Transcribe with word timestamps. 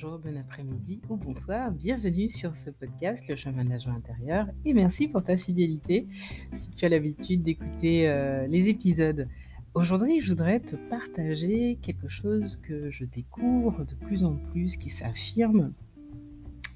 bonjour, 0.00 0.18
bon 0.20 0.36
après-midi 0.36 1.00
ou 1.08 1.16
bonsoir. 1.16 1.72
Bienvenue 1.72 2.28
sur 2.28 2.54
ce 2.54 2.70
podcast, 2.70 3.24
Le 3.28 3.34
chemin 3.34 3.64
de 3.64 3.90
intérieur. 3.90 4.46
Et 4.64 4.72
merci 4.72 5.08
pour 5.08 5.24
ta 5.24 5.36
fidélité 5.36 6.06
si 6.52 6.70
tu 6.70 6.84
as 6.84 6.88
l'habitude 6.88 7.42
d'écouter 7.42 8.08
euh, 8.08 8.46
les 8.46 8.68
épisodes. 8.68 9.26
Aujourd'hui, 9.74 10.20
je 10.20 10.28
voudrais 10.28 10.60
te 10.60 10.76
partager 10.76 11.78
quelque 11.82 12.06
chose 12.06 12.60
que 12.62 12.92
je 12.92 13.06
découvre 13.06 13.84
de 13.84 13.94
plus 13.96 14.22
en 14.22 14.36
plus, 14.52 14.76
qui 14.76 14.88
s'affirme 14.88 15.72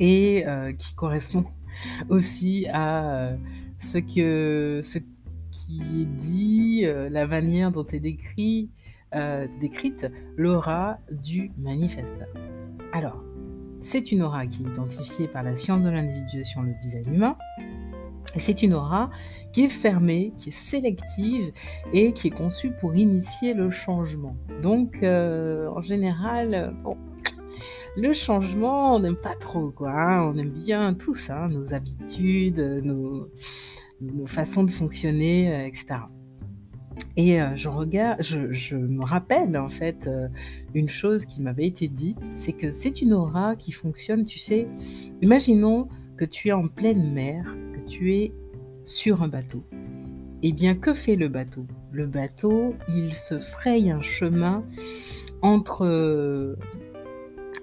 et 0.01 0.45
euh, 0.49 0.73
qui 0.73 0.93
correspond 0.97 1.45
aussi 2.09 2.67
à 2.73 3.15
euh, 3.15 3.37
ce, 3.79 3.99
que, 3.99 4.81
ce 4.83 4.99
qui 4.99 5.81
est 5.81 6.07
dit, 6.07 6.83
la 6.87 7.29
manière 7.29 7.71
dont 7.71 7.87
est 7.87 8.01
décrit 8.01 8.71
décrite 9.61 10.11
l'aura 10.37 10.99
du 11.11 11.53
manifesteur. 11.59 12.29
Alors, 12.93 13.23
c'est 13.81 14.13
une 14.13 14.23
aura 14.23 14.47
qui 14.47 14.63
est 14.63 14.67
identifiée 14.67 15.27
par 15.27 15.43
la 15.43 15.57
science 15.57 15.83
de 15.85 15.91
l'individuation, 15.91 16.63
le 16.63 16.75
design 16.75 17.15
humain. 17.15 17.37
C'est 18.37 18.63
une 18.63 18.75
aura 18.75 19.11
qui 19.53 19.65
est 19.65 19.69
fermée, 19.69 20.33
qui 20.39 20.51
est 20.51 20.53
sélective 20.53 21.53
et 21.93 22.13
qui 22.13 22.29
est 22.29 22.31
conçue 22.31 22.71
pour 22.71 22.95
initier 22.95 23.55
le 23.55 23.71
changement. 23.71 24.37
Donc, 24.63 25.03
euh, 25.03 25.69
en 25.69 25.81
général, 25.81 26.75
le 27.97 28.13
changement, 28.13 28.95
on 28.95 29.01
n'aime 29.01 29.17
pas 29.17 29.35
trop, 29.37 29.71
quoi. 29.71 29.91
Hein. 29.91 30.23
on 30.23 30.39
aime 30.39 30.51
bien 30.51 30.95
tout 30.95 31.15
ça, 31.15 31.49
nos 31.49 31.75
habitudes, 31.75 32.59
nos, 32.59 33.29
nos 34.01 34.27
façons 34.27 34.65
de 34.65 34.71
fonctionner, 34.71 35.53
euh, 35.53 35.67
etc. 35.67 36.01
Et 37.17 37.41
euh, 37.41 37.57
je 37.57 37.69
regarde, 37.69 38.23
je, 38.23 38.77
me 38.77 39.05
rappelle 39.05 39.57
en 39.57 39.69
fait 39.69 40.07
euh, 40.07 40.29
une 40.75 40.89
chose 40.89 41.27
qui 41.27 41.41
m'avait 41.41 41.67
été 41.67 41.89
dite, 41.89 42.19
c'est 42.35 42.53
que 42.53 42.71
c'est 42.71 43.03
une 43.03 43.13
aura 43.13 43.57
qui 43.57 43.73
fonctionne, 43.73 44.25
tu 44.25 44.39
sais. 44.39 44.67
Imaginons 45.21 45.89
que 46.17 46.25
tu 46.25 46.49
es 46.49 46.53
en 46.53 46.69
pleine 46.69 47.13
mer, 47.13 47.45
que 47.75 47.89
tu 47.89 48.15
es 48.15 48.33
sur 48.83 49.23
un 49.23 49.29
bateau. 49.29 49.65
Eh 50.43 50.53
bien, 50.53 50.75
que 50.75 50.93
fait 50.93 51.17
le 51.17 51.29
bateau? 51.29 51.67
Le 51.93 52.07
bateau, 52.07 52.75
il 52.89 53.15
se 53.15 53.39
fraye 53.39 53.91
un 53.91 54.03
chemin 54.03 54.65
entre 55.41 56.57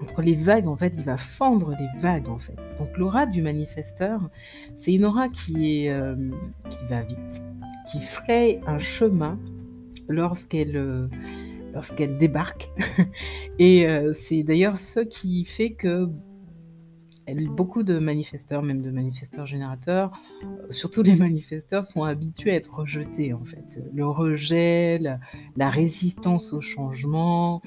entre 0.02 0.22
les 0.22 0.36
vagues, 0.36 0.68
en 0.68 0.76
fait, 0.76 0.94
il 0.98 1.04
va 1.04 1.18
fendre 1.18 1.76
les 1.78 2.02
vagues, 2.02 2.30
en 2.30 2.40
fait. 2.40 2.56
Donc 2.80 2.98
l'aura 2.98 3.26
du 3.26 3.42
manifesteur, 3.42 4.30
c'est 4.76 4.94
une 4.94 5.06
aura 5.06 5.30
qui 5.30 5.84
est 5.84 5.90
euh, 5.90 6.16
qui 6.70 6.78
va 6.90 7.02
vite, 7.02 7.44
qui 7.90 8.02
fraye 8.02 8.60
un 8.68 8.80
chemin 8.80 9.40
lorsqu'elle 10.08 10.76
euh, 10.76 11.08
lorsqu'elle 11.74 12.18
débarque. 12.18 12.72
Et 13.60 13.88
euh, 13.88 14.14
c'est 14.14 14.44
d'ailleurs 14.44 14.78
ce 14.78 15.00
qui 15.00 15.46
fait 15.46 15.72
que 15.72 16.10
beaucoup 17.52 17.84
de 17.84 18.00
manifesteurs, 18.00 18.64
même 18.64 18.82
de 18.82 18.90
manifesteurs 18.90 19.46
générateurs, 19.46 20.12
euh, 20.44 20.72
surtout 20.72 21.04
les 21.04 21.16
manifesteurs, 21.28 21.86
sont 21.86 22.04
habitués 22.04 22.52
à 22.52 22.56
être 22.56 22.74
rejetés 22.74 23.34
en 23.34 23.44
fait. 23.44 23.82
Le 23.94 24.08
rejet, 24.08 25.00
la, 25.56 25.70
résistance 25.70 26.54
au 26.54 26.62
changement, 26.62 27.62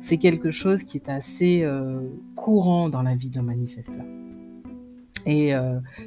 c'est 0.00 0.18
quelque 0.18 0.50
chose 0.50 0.82
qui 0.82 0.98
est 0.98 1.08
assez 1.08 1.66
courant 2.36 2.90
dans 2.90 3.02
la 3.02 3.14
vie 3.14 3.30
d'un 3.30 3.42
manifesteur. 3.42 4.04
Et 5.24 5.52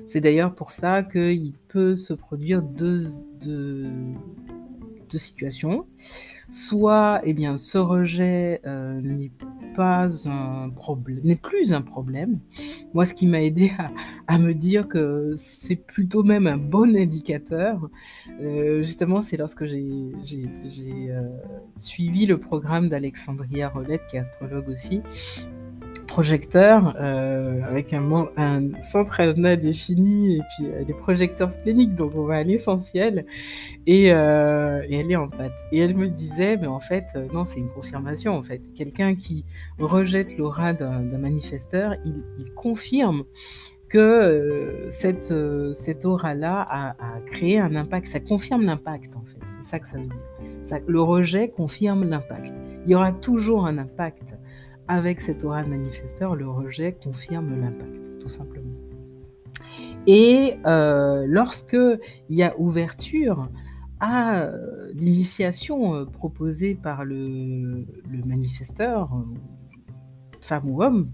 c'est 0.08 0.22
d'ailleurs 0.22 0.54
pour 0.54 0.72
ça 0.72 1.04
qu'il 1.04 1.54
peut 1.68 1.96
se 1.96 2.14
produire 2.14 2.62
deux, 2.62 3.02
situations. 5.18 5.86
Soit, 6.50 7.22
eh 7.24 7.34
bien, 7.34 7.58
ce 7.58 7.78
rejet 7.78 8.60
euh, 8.66 9.00
n'est 9.00 9.32
pas 9.74 10.10
un 10.28 10.70
problème, 10.70 11.22
n'est 11.24 11.38
plus 11.38 11.72
un 11.72 11.82
problème. 11.82 12.40
Moi, 12.94 13.06
ce 13.06 13.14
qui 13.14 13.26
m'a 13.26 13.42
aidé 13.42 13.72
à, 14.28 14.38
me 14.38 14.54
dire 14.54 14.88
que 14.88 15.34
c'est 15.38 15.78
plutôt 15.78 16.24
même 16.24 16.48
un 16.48 16.58
bon 16.58 16.96
indicateur, 16.96 17.90
euh, 18.42 18.84
justement, 18.84 19.22
c'est 19.22 19.38
lorsque 19.38 19.64
j'ai 19.64 20.12
suivi 21.78 22.26
le 22.26 22.38
programme 22.38 22.90
d'Alexandria 22.90 23.70
Rolette, 23.70 24.06
qui 24.08 24.18
est 24.18 24.20
astrologue 24.20 24.68
aussi, 24.68 25.02
projecteurs 26.12 26.94
euh, 27.00 27.64
avec 27.64 27.94
un, 27.94 28.04
un 28.36 28.82
centre 28.82 29.22
ajna 29.22 29.56
défini 29.56 30.36
et 30.36 30.42
puis 30.42 30.68
euh, 30.68 30.84
des 30.84 30.94
projecteurs 30.94 31.54
spléniques. 31.54 31.96
Donc 31.96 32.12
on 32.16 32.24
va 32.24 32.36
à 32.36 32.44
l'essentiel 32.44 33.26
et, 33.88 34.12
euh, 34.12 34.82
elle 34.92 35.10
est 35.10 35.16
en 35.16 35.30
pâte. 35.30 35.54
Et 35.72 35.80
elle 35.80 35.96
me 35.96 36.10
disait, 36.10 36.58
mais 36.58 36.68
en 36.68 36.82
fait, 36.82 37.06
non, 37.34 37.46
c'est 37.46 37.62
une 37.62 37.70
confirmation 37.70 38.34
en 38.38 38.44
fait. 38.44 38.62
Quelqu'un 38.76 39.16
qui 39.16 39.46
rejette 39.80 40.38
l'aura 40.38 40.74
d'un 40.74 41.18
manifesteur, 41.18 41.96
il, 42.04 42.22
confirme 42.56 43.24
que 43.88 44.88
cette, 44.92 45.34
cette 45.74 46.06
aura-là 46.06 46.68
a, 46.70 46.96
créé 47.26 47.58
un 47.60 47.76
impact. 47.76 48.08
Ça 48.08 48.20
confirme 48.20 48.64
l'impact 48.64 49.16
en 49.16 49.24
fait. 49.24 49.40
C'est 49.62 49.70
ça 49.70 49.80
que 49.80 49.88
ça 49.88 49.98
veut 49.98 50.08
dire. 50.08 50.82
Le 50.88 51.02
rejet 51.02 51.50
confirme 51.50 52.04
l'impact. 52.10 52.54
Il 52.86 52.92
y 52.92 52.96
aura 52.96 53.12
toujours 53.14 53.66
un 53.66 53.78
impact 53.78 54.36
avec 54.88 55.22
aura 55.44 55.64
de 55.64 55.70
manifesteur, 55.70 56.36
le 56.36 56.50
rejet 56.50 56.98
confirme 57.02 57.60
l'impact, 57.60 58.20
tout 58.20 58.30
simplement. 58.30 58.72
Et 60.08 60.56
euh, 60.66 61.26
lorsque 61.28 61.78
il 62.30 62.36
y 62.36 62.44
a 62.44 62.60
ouverture 62.60 63.50
à 64.00 64.40
euh, 64.40 64.92
l'initiation 64.96 65.96
euh, 65.96 66.06
proposée 66.06 66.74
par 66.76 67.06
le, 67.06 67.86
manifesteur, 68.26 69.12
femme 70.42 70.70
ou 70.70 70.82
homme, 70.82 71.12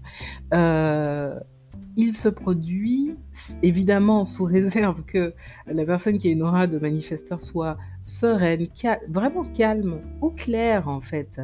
il 1.96 2.14
se 2.14 2.28
produit, 2.28 3.16
évidemment 3.62 4.24
sous 4.24 4.44
réserve 4.44 5.02
que 5.04 5.34
la 5.66 5.84
personne 5.84 6.16
qui 6.16 6.28
a 6.28 6.30
une 6.30 6.42
aura 6.42 6.68
de 6.68 6.78
manifesteur 6.78 7.42
soit 7.42 7.76
sereine, 8.08 8.68
vraiment 9.08 9.44
calme, 9.44 10.00
au 10.20 10.30
clair 10.30 10.88
en 10.88 11.00
fait, 11.00 11.38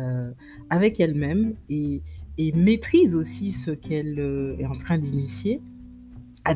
avec 0.71 0.99
elle-même 0.99 1.55
et, 1.69 2.03
maîtrise 2.55 3.15
aussi 3.15 3.53
ce 3.53 3.71
qu'elle 3.71 4.19
euh, 4.19 4.57
est 4.59 4.67
en 4.67 4.75
train 4.75 4.99
d'initier, 4.99 5.61
à, 6.45 6.55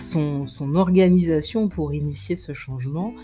son, 0.00 0.74
organisation 0.74 1.68
pour 1.68 1.94
initier 1.94 2.36
ce 2.36 2.52
changement, 2.52 3.14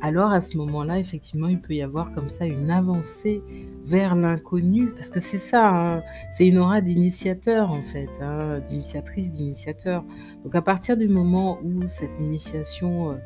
alors 0.00 0.30
à 0.30 0.40
ce 0.40 0.56
moment-là, 0.56 0.98
effectivement, 0.98 1.48
il 1.48 1.60
peut 1.60 1.74
y 1.74 1.82
avoir 1.82 2.12
comme 2.12 2.28
ça 2.28 2.46
une 2.46 2.70
avancée 2.70 3.42
vers 3.84 4.14
l'inconnu, 4.14 4.90
parce 4.92 5.10
que 5.10 5.18
c'est 5.18 5.38
ça, 5.38 5.68
hein, 5.68 6.02
c'est 6.30 6.46
une 6.46 6.58
aura 6.58 6.80
d'initiateur 6.80 7.72
en 7.72 7.82
fait, 7.82 8.08
hein, 8.20 8.60
d'initiatrice, 8.68 9.30
d'initiateur. 9.32 10.04
Donc 10.44 10.54
à 10.54 10.62
partir 10.62 10.96
du 10.96 11.08
moment 11.08 11.58
où 11.64 11.86
cette 11.88 12.18
initiation 12.20 13.10
euh, 13.10 13.14
euh, 13.14 13.18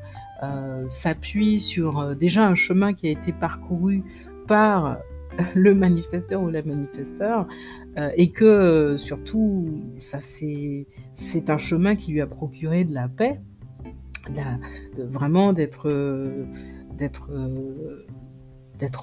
s'appuie 0.88 1.60
sur 1.60 2.16
déjà 2.16 2.46
un 2.46 2.54
chemin 2.54 2.94
qui 2.94 3.06
a 3.06 3.10
été 3.10 3.32
parcouru 3.32 4.02
par 4.46 4.98
le 5.54 5.74
manifesteur 5.74 6.42
ou 6.42 6.50
la 6.50 6.62
manifesteur, 6.62 7.46
euh, 7.96 8.10
et 8.16 8.30
que 8.30 8.44
euh, 8.44 8.98
surtout, 8.98 9.82
ça 9.98 10.20
c'est, 10.20 10.86
un 11.48 11.58
chemin 11.58 11.96
qui 11.96 12.12
lui 12.12 12.20
a 12.20 12.26
procuré 12.26 12.84
de 12.84 12.94
la 12.94 13.08
paix, 13.08 13.40
vraiment 14.96 15.52
d'être, 15.52 15.88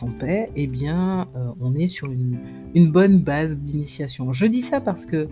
en 0.02 0.12
paix, 0.20 0.50
eh 0.56 0.68
bien, 0.68 1.28
euh, 1.36 1.52
on 1.60 1.76
est 1.76 1.88
sur 1.88 2.12
une 2.12 2.92
bonne 2.92 3.20
base 3.20 3.60
d'initiation. 3.60 4.32
Je 4.34 4.46
dis 4.46 4.62
ça 4.62 4.82
parce 4.82 5.06
que 5.06 5.28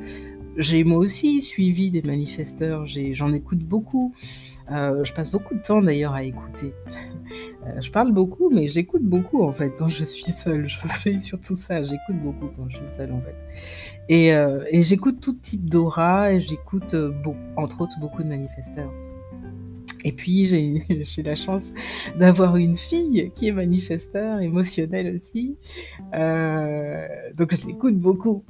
j'ai 0.58 0.84
moi 0.84 0.98
aussi 0.98 1.42
suivi 1.42 1.92
des 1.92 2.02
manifesteurs, 2.02 2.86
j'en 2.86 3.32
écoute 3.34 3.60
beaucoup. 3.60 4.14
Euh, 4.72 5.04
je 5.04 5.14
passe 5.14 5.32
beaucoup 5.32 5.56
de 5.56 5.62
temps 5.62 5.82
d'ailleurs 5.82 6.14
à 6.14 6.24
écouter. 6.24 6.74
Euh, 7.66 7.82
je 7.82 7.92
parle 7.92 8.12
beaucoup, 8.12 8.50
mais 8.50 8.68
j'écoute 8.68 9.04
beaucoup 9.04 9.44
en 9.44 9.52
fait 9.52 9.72
quand 9.78 9.88
je 9.88 10.04
suis 10.04 10.32
seule. 10.32 10.68
Je 10.68 10.78
fais 10.78 11.20
surtout 11.20 11.56
ça, 11.56 11.84
j'écoute 11.84 12.22
beaucoup 12.22 12.48
quand 12.56 12.70
je 12.70 12.78
suis 12.78 12.90
seule 12.90 13.12
en 13.14 13.22
fait. 13.22 13.36
Et, 14.10 14.34
euh, 14.34 14.64
j'écoute 14.74 15.22
tout 15.22 15.34
type 15.34 15.70
d'aura 15.70 16.34
et 16.34 16.42
j'écoute 16.42 16.96
entre 17.56 17.82
autres 17.82 18.00
beaucoup 18.00 18.24
de 18.24 18.30
manifesteurs. 18.30 18.92
Et 20.04 20.12
puis 20.12 20.46
j'ai 21.02 21.24
la 21.24 21.36
chance 21.36 21.72
d'avoir 22.18 22.58
une 22.58 22.76
fille 22.76 23.32
qui 23.36 23.48
est 23.48 23.52
manifesteur, 23.52 24.42
émotionnelle 24.42 25.16
aussi. 25.16 25.58
donc 26.14 27.56
je 27.56 27.68
l'écoute 27.68 27.96
beaucoup. 27.96 28.44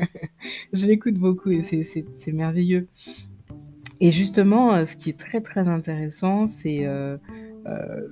je 0.72 0.86
l'écoute 0.86 1.14
beaucoup 1.14 1.50
et 1.50 1.62
c'est 1.62 2.32
merveilleux. 2.32 2.88
Et 4.02 4.10
justement, 4.10 4.74
euh, 4.74 4.84
ce 4.84 4.96
qui 4.96 5.10
est 5.10 5.18
très 5.18 5.40
très 5.40 5.68
intéressant, 5.68 6.48
c'est 6.48 6.84
euh, 6.86 7.16
euh, 7.66 8.08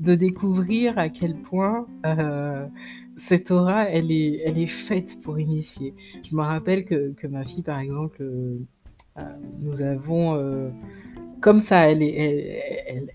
de, 0.00 0.16
découvrir 0.16 0.98
à 0.98 1.08
quel 1.08 1.36
point 1.36 1.86
cette 3.16 3.52
aura, 3.52 3.88
elle 3.88 4.10
est, 4.10 4.42
elle 4.44 4.58
est 4.58 4.66
faite 4.66 5.22
pour 5.22 5.38
initier. 5.38 5.94
Je 6.28 6.34
me 6.34 6.42
rappelle 6.42 6.84
que, 6.84 7.12
que 7.12 7.28
ma 7.28 7.44
fille, 7.44 7.62
par 7.62 7.78
exemple, 7.78 8.26
nous 9.60 9.82
avons, 9.82 10.72
comme 11.40 11.60
ça, 11.60 11.88
elle 11.88 12.02
est, 12.02 13.06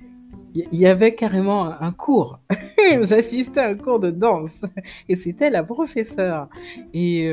il 0.53 0.79
y 0.79 0.87
avait 0.87 1.15
carrément 1.15 1.65
un 1.65 1.91
cours. 1.91 2.39
J'assistais 3.01 3.59
à 3.59 3.69
un 3.69 3.75
cours 3.75 3.99
de 3.99 4.11
danse 4.11 4.63
et 5.09 5.17
c'était 5.17 5.49
la 5.49 5.63
professeure. 5.63 6.47
Et 6.93 7.29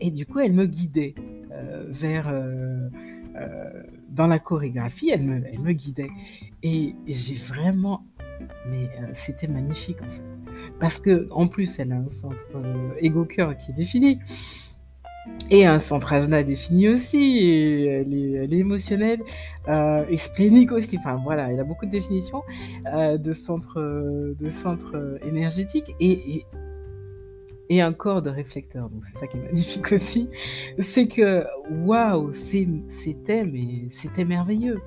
Et 0.00 0.10
du 0.10 0.24
coup, 0.24 0.38
elle 0.38 0.54
me 0.54 0.64
guidait 0.64 1.14
vers 1.88 2.32
dans 4.08 4.26
la 4.26 4.38
chorégraphie, 4.38 5.10
elle 5.10 5.22
me, 5.22 5.42
elle 5.46 5.60
me 5.60 5.72
guidait. 5.72 6.10
Et, 6.62 6.94
j'ai 7.06 7.34
vraiment, 7.34 8.04
mais 8.70 8.88
c'était 9.12 9.48
magnifique 9.48 10.00
en 10.02 10.08
fait. 10.08 10.22
Parce 10.80 10.98
que 10.98 11.28
en 11.30 11.46
plus, 11.46 11.78
elle 11.78 11.92
a 11.92 11.96
un 11.96 12.08
centre 12.08 12.46
égo-cœur 12.98 13.56
qui 13.56 13.70
est 13.70 13.74
défini. 13.74 14.20
Et 15.50 15.66
un 15.66 15.78
centre 15.78 16.12
ajna 16.12 16.42
défini 16.42 16.88
aussi, 16.88 17.38
et 17.38 17.84
elle 17.86 18.14
est, 18.14 18.58
émotionnelle, 18.58 19.20
euh, 19.68 20.04
et 20.08 20.16
splénique 20.16 20.72
aussi. 20.72 20.96
Enfin 20.98 21.20
voilà, 21.22 21.50
elle 21.52 21.60
a 21.60 21.64
beaucoup 21.64 21.86
de 21.86 21.90
définitions 21.90 22.42
euh, 22.92 23.18
de 23.18 23.32
centre, 23.32 23.78
de 23.78 24.50
centre 24.50 25.18
énergétique 25.26 25.94
et, 26.00 26.44
un 27.70 27.92
corps 27.92 28.22
de 28.22 28.30
réflecteur. 28.30 28.88
Donc 28.88 29.04
c'est 29.04 29.18
ça 29.18 29.26
qui 29.26 29.36
est 29.36 29.40
magnifique 29.40 29.92
aussi. 29.92 30.28
C'est 30.78 31.06
que 31.06 31.44
waouh, 31.84 32.32
c'était 32.32 34.24
merveilleux 34.24 34.80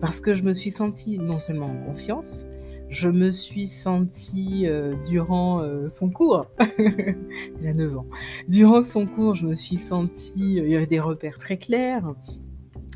parce 0.00 0.20
que 0.20 0.34
je 0.34 0.42
me 0.42 0.54
suis 0.54 0.70
sentie 0.70 1.18
non 1.18 1.38
seulement 1.38 1.66
en 1.66 1.86
confiance, 1.86 2.46
je 2.92 3.08
me 3.08 3.30
suis 3.30 3.68
sentie 3.68 4.66
euh, 4.66 4.92
durant 5.06 5.62
euh, 5.62 5.88
son 5.88 6.10
cours, 6.10 6.46
il 6.78 7.66
a 7.66 7.72
9 7.72 7.96
ans, 7.96 8.06
durant 8.48 8.82
son 8.82 9.06
cours, 9.06 9.34
je 9.34 9.46
me 9.46 9.54
suis 9.54 9.78
sentie, 9.78 10.60
euh, 10.60 10.66
il 10.66 10.70
y 10.70 10.76
avait 10.76 10.86
des 10.86 11.00
repères 11.00 11.38
très 11.38 11.56
clairs, 11.56 12.14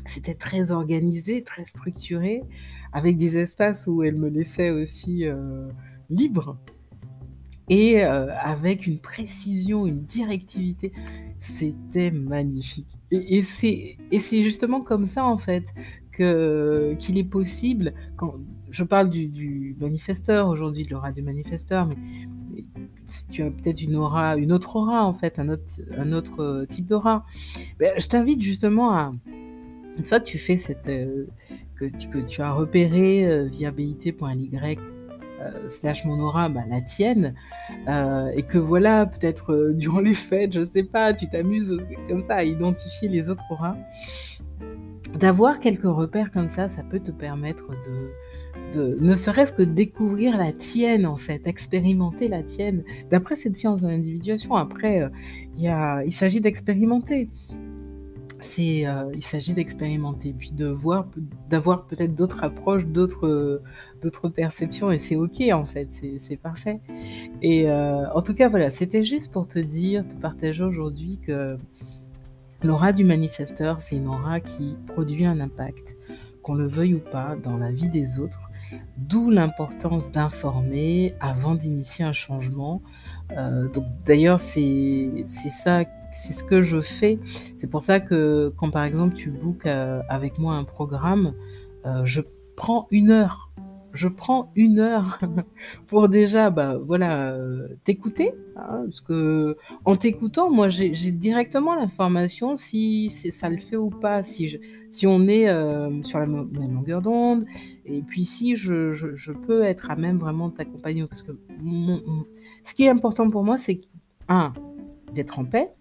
c'était 0.05 0.35
très 0.35 0.71
organisé, 0.71 1.43
très 1.43 1.65
structuré, 1.65 2.43
avec 2.93 3.17
des 3.17 3.39
espaces 3.39 3.87
où 3.87 4.03
elle 4.03 4.15
me 4.15 4.29
laissait 4.29 4.69
aussi 4.69 5.25
libre, 6.09 6.57
et 7.69 8.01
avec 8.01 8.87
une 8.87 8.99
précision, 8.99 9.85
une 9.85 10.03
directivité, 10.03 10.93
c'était 11.39 12.11
magnifique. 12.11 12.87
Et, 13.11 13.43
c'est 13.43 14.43
justement 14.43 14.81
comme 14.81 15.05
ça, 15.05 15.25
en 15.25 15.37
fait, 15.37 15.65
qu'il 16.15 17.17
est 17.17 17.29
possible, 17.29 17.93
quand, 18.15 18.35
je 18.69 18.83
parle 18.83 19.09
du, 19.09 19.75
manifesteur 19.79 20.47
aujourd'hui, 20.47 20.85
de 20.85 20.91
l'aura 20.91 21.11
du 21.11 21.21
manifesteur, 21.21 21.87
mais, 21.87 21.95
tu 23.31 23.43
as 23.43 23.51
peut-être 23.51 23.81
une 23.81 23.95
aura, 23.95 24.35
une 24.35 24.51
autre 24.51 24.75
aura 24.75 25.05
en 25.05 25.13
fait, 25.13 25.39
un 25.39 25.47
autre, 25.49 25.63
un 25.97 26.11
autre 26.11 26.41
euh, 26.41 26.65
type 26.65 26.85
d'aura. 26.85 27.25
Ben, 27.79 27.93
je 27.97 28.07
t'invite 28.07 28.41
justement 28.41 28.91
à, 28.91 29.13
une 29.97 30.03
fois 30.03 30.19
que 30.19 30.25
tu 30.25 30.37
fais 30.37 30.57
cette, 30.57 30.87
euh, 30.87 31.25
que, 31.75 31.85
tu, 32.27 32.41
as 32.41 32.51
repéré 32.51 33.25
euh, 33.25 33.45
via 33.45 33.71
slash 35.69 36.05
mon 36.05 36.19
aura, 36.19 36.49
ben, 36.49 36.65
la 36.69 36.81
tienne, 36.81 37.33
et 37.87 38.43
que 38.43 38.57
voilà, 38.57 39.05
peut-être 39.05 39.71
durant 39.73 39.99
les 39.99 40.13
fêtes, 40.13 40.53
je 40.53 40.65
sais 40.65 40.83
pas, 40.83 41.13
tu 41.13 41.27
t'amuses 41.27 41.77
comme 42.07 42.19
ça 42.19 42.35
à 42.35 42.43
identifier 42.43 43.07
les 43.09 43.29
autres 43.29 43.43
auras. 43.49 43.75
D'avoir 45.15 45.59
quelques 45.59 45.83
repères 45.83 46.31
comme 46.31 46.47
ça, 46.47 46.69
ça 46.69 46.83
peut 46.83 46.99
te 46.99 47.11
permettre 47.11 47.65
de, 48.75 48.97
ne 48.99 49.15
serait-ce 49.15 49.51
que 49.51 49.63
découvrir 49.63 50.37
la 50.37 50.51
tienne 50.51 51.05
en 51.05 51.15
fait, 51.15 51.47
expérimenter 51.47 52.27
la 52.27 52.43
tienne. 52.43 52.83
D'après 53.09 53.35
cette 53.35 53.55
science 53.55 53.81
de 53.81 53.87
l'individuation, 53.87 54.55
après, 54.55 55.01
euh, 55.01 56.03
il 56.05 56.11
s'agit 56.11 56.41
d'expérimenter. 56.41 57.29
C'est, 58.47 58.87
euh, 58.87 59.11
il 59.13 59.21
s'agit 59.21 59.53
d'expérimenter, 59.53 60.33
puis 60.37 60.51
de 60.51 60.67
voir, 60.67 61.07
d'avoir 61.49 61.85
peut-être 61.85 62.15
d'autres 62.15 62.43
approches, 62.43 62.85
d'autres, 62.85 63.61
d'autres 64.01 64.29
perceptions, 64.29 64.89
et 64.89 64.99
c'est 64.99 65.15
ok 65.15 65.41
en 65.51 65.65
fait, 65.65 65.89
c'est, 65.91 66.37
parfait. 66.37 66.79
Et 67.41 67.69
euh, 67.69 68.09
en 68.13 68.21
tout 68.21 68.33
cas, 68.33 68.47
voilà, 68.47 68.71
c'était 68.71 69.03
juste 69.03 69.31
pour 69.31 69.47
te 69.47 69.59
dire, 69.59 70.07
te 70.07 70.15
partager 70.15 70.63
aujourd'hui 70.63 71.19
que 71.25 71.57
l'aura 72.63 72.93
du 72.93 73.03
manifesteur, 73.03 73.81
c'est 73.81 73.97
une 73.97 74.07
aura 74.07 74.39
qui 74.39 74.77
produit 74.87 75.25
un 75.25 75.39
impact, 75.39 75.97
qu'on 76.41 76.55
le 76.55 76.67
veuille 76.67 76.95
ou 76.95 77.01
pas, 77.01 77.35
dans 77.35 77.57
la 77.57 77.71
vie 77.71 77.89
des 77.89 78.19
autres 78.19 78.47
D'où 78.97 79.29
l'importance 79.29 80.11
d'informer 80.11 81.13
avant 81.19 81.55
d'initier 81.55 82.03
un 82.03 82.13
changement. 82.13 82.81
Euh, 83.31 83.67
d'ailleurs, 84.05 84.41
c'est 84.41 85.23
ça, 85.25 85.85
c'est 86.23 86.33
ce 86.33 86.43
que 86.43 86.61
je 86.61 86.81
fais. 86.81 87.19
C'est 87.57 87.69
pour 87.69 87.83
ça 87.83 87.99
que 87.99 88.53
quand 88.57 88.69
par 88.69 88.83
exemple 88.83 89.15
tu 89.15 89.29
bookes 89.29 89.65
euh, 89.65 90.01
avec 90.09 90.37
moi 90.39 90.55
un 90.55 90.63
programme, 90.63 91.33
euh, 91.85 92.01
je 92.05 92.21
prends 92.55 92.87
une 92.91 93.11
heure 93.11 93.47
je 93.93 94.07
prends 94.07 94.51
une 94.55 94.79
heure 94.79 95.19
pour 95.87 96.07
déjà, 96.07 96.49
bah, 96.49 96.77
voilà, 96.77 97.31
euh, 97.31 97.67
t'écouter, 97.83 98.31
hein, 98.55 98.83
parce 98.85 99.01
que 99.01 99.57
en 99.85 99.95
t'écoutant, 99.95 100.51
moi, 100.51 100.69
j'ai 100.69 101.11
directement 101.11 101.75
l'information 101.75 102.57
si 102.57 103.09
ça 103.09 103.49
le 103.49 103.57
fait 103.57 103.75
ou 103.75 103.89
pas, 103.89 104.23
si, 104.23 104.59
si 104.91 105.07
on 105.07 105.27
est 105.27 105.47
sur 106.03 106.19
la 106.19 106.27
même 106.27 106.73
longueur 106.73 107.01
d'onde, 107.01 107.45
et 107.85 108.01
puis 108.01 108.23
si 108.23 108.55
je, 108.55 109.31
peux 109.31 109.63
être 109.63 109.89
à 109.89 109.95
même 109.95 110.19
vraiment 110.19 110.49
de 110.49 110.53
t'accompagner, 110.53 111.05
parce 111.07 111.23
que 111.23 111.31
ce 112.63 112.73
qui 112.73 112.83
est 112.83 112.89
important 112.89 113.29
pour 113.29 113.43
moi, 113.43 113.57
c'est 113.57 113.81
un, 114.29 114.53
d'être 115.13 115.39
en 115.39 115.45
paix, 115.45 115.71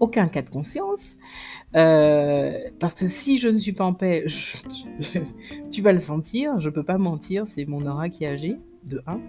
aucun 0.00 0.28
cas 0.28 0.42
de 0.42 0.48
conscience, 0.48 1.16
euh, 1.76 2.58
parce 2.80 2.94
que 2.94 3.06
si 3.06 3.38
je 3.38 3.48
ne 3.48 3.58
suis 3.58 3.72
pas 3.72 3.84
en 3.84 3.94
paix, 3.94 4.26
tu 5.70 5.82
vas 5.82 5.92
le 5.92 5.98
sentir, 5.98 6.60
je 6.60 6.70
peux 6.70 6.82
pas 6.82 6.98
mentir, 6.98 7.46
c'est 7.46 7.66
mon 7.66 7.86
aura 7.86 8.08
qui 8.08 8.26
agit, 8.26 8.56
de 8.84 9.02
1. 9.06 9.20